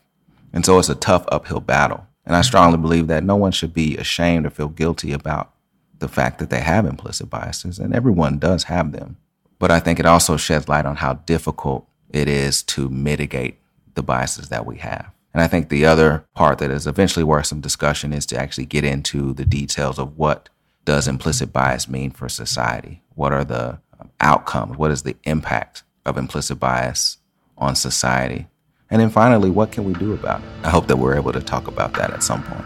And 0.55 0.65
so 0.65 0.79
it's 0.79 0.89
a 0.89 0.95
tough 0.95 1.25
uphill 1.27 1.59
battle. 1.59 2.07
And 2.25 2.35
I 2.35 2.41
strongly 2.41 2.77
believe 2.77 3.07
that 3.07 3.23
no 3.23 3.35
one 3.35 3.51
should 3.51 3.73
be 3.73 3.97
ashamed 3.97 4.47
or 4.47 4.49
feel 4.49 4.69
guilty 4.69 5.11
about 5.11 5.53
the 5.99 6.07
fact 6.07 6.39
that 6.39 6.49
they 6.49 6.61
have 6.61 6.85
implicit 6.85 7.29
biases, 7.29 7.77
and 7.77 7.93
everyone 7.93 8.39
does 8.39 8.63
have 8.63 8.91
them. 8.91 9.17
But 9.59 9.69
I 9.69 9.79
think 9.79 9.99
it 9.99 10.05
also 10.05 10.37
sheds 10.37 10.67
light 10.67 10.85
on 10.85 10.95
how 10.95 11.13
difficult 11.13 11.87
it 12.09 12.27
is 12.27 12.63
to 12.63 12.89
mitigate 12.89 13.59
the 13.93 14.03
biases 14.03 14.49
that 14.49 14.65
we 14.65 14.77
have. 14.77 15.11
And 15.33 15.41
I 15.41 15.47
think 15.47 15.69
the 15.69 15.85
other 15.85 16.25
part 16.33 16.59
that 16.59 16.71
is 16.71 16.87
eventually 16.87 17.23
worth 17.23 17.47
some 17.47 17.61
discussion 17.61 18.13
is 18.13 18.25
to 18.27 18.37
actually 18.37 18.65
get 18.65 18.83
into 18.83 19.33
the 19.33 19.45
details 19.45 19.99
of 19.99 20.17
what 20.17 20.49
does 20.85 21.07
implicit 21.07 21.51
bias 21.51 21.89
mean 21.89 22.11
for 22.11 22.29
society? 22.29 23.01
What 23.15 23.33
are 23.33 23.43
the 23.43 23.79
outcomes? 24.21 24.77
What 24.77 24.91
is 24.91 25.03
the 25.03 25.15
impact 25.23 25.83
of 26.05 26.17
implicit 26.17 26.59
bias 26.59 27.17
on 27.57 27.75
society? 27.75 28.47
And 28.95 29.01
then 29.01 29.09
finally, 29.09 29.49
what 29.49 29.73
can 29.73 29.83
we 29.83 29.91
do 29.95 30.13
about 30.13 30.41
it? 30.41 30.47
I 30.63 30.69
hope 30.69 30.87
that 30.87 30.97
we're 30.97 31.17
able 31.17 31.33
to 31.33 31.41
talk 31.41 31.67
about 31.67 31.95
that 31.95 32.11
at 32.11 32.23
some 32.23 32.41
point. 32.43 32.63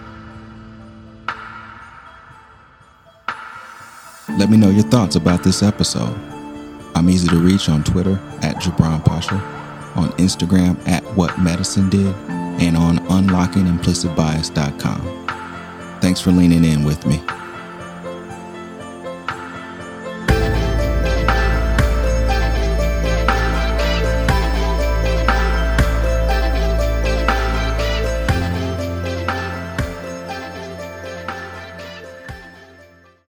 Let 4.37 4.51
me 4.51 4.57
know 4.57 4.69
your 4.69 4.83
thoughts 4.83 5.15
about 5.15 5.43
this 5.43 5.63
episode. 5.63 6.15
I'm 6.93 7.09
easy 7.09 7.27
to 7.29 7.37
reach 7.37 7.67
on 7.67 7.83
Twitter 7.83 8.21
at 8.43 8.57
Jabraan 8.57 9.03
Pasha, 9.03 9.37
on 9.95 10.09
Instagram 10.19 10.77
at 10.87 11.03
What 11.15 11.39
Medicine 11.39 11.89
Did, 11.89 12.13
and 12.61 12.77
on 12.77 12.99
unlockingimplicitbias.com. 13.07 15.99
Thanks 15.99 16.21
for 16.21 16.29
leaning 16.29 16.63
in 16.63 16.83
with 16.83 17.07
me. 17.07 17.19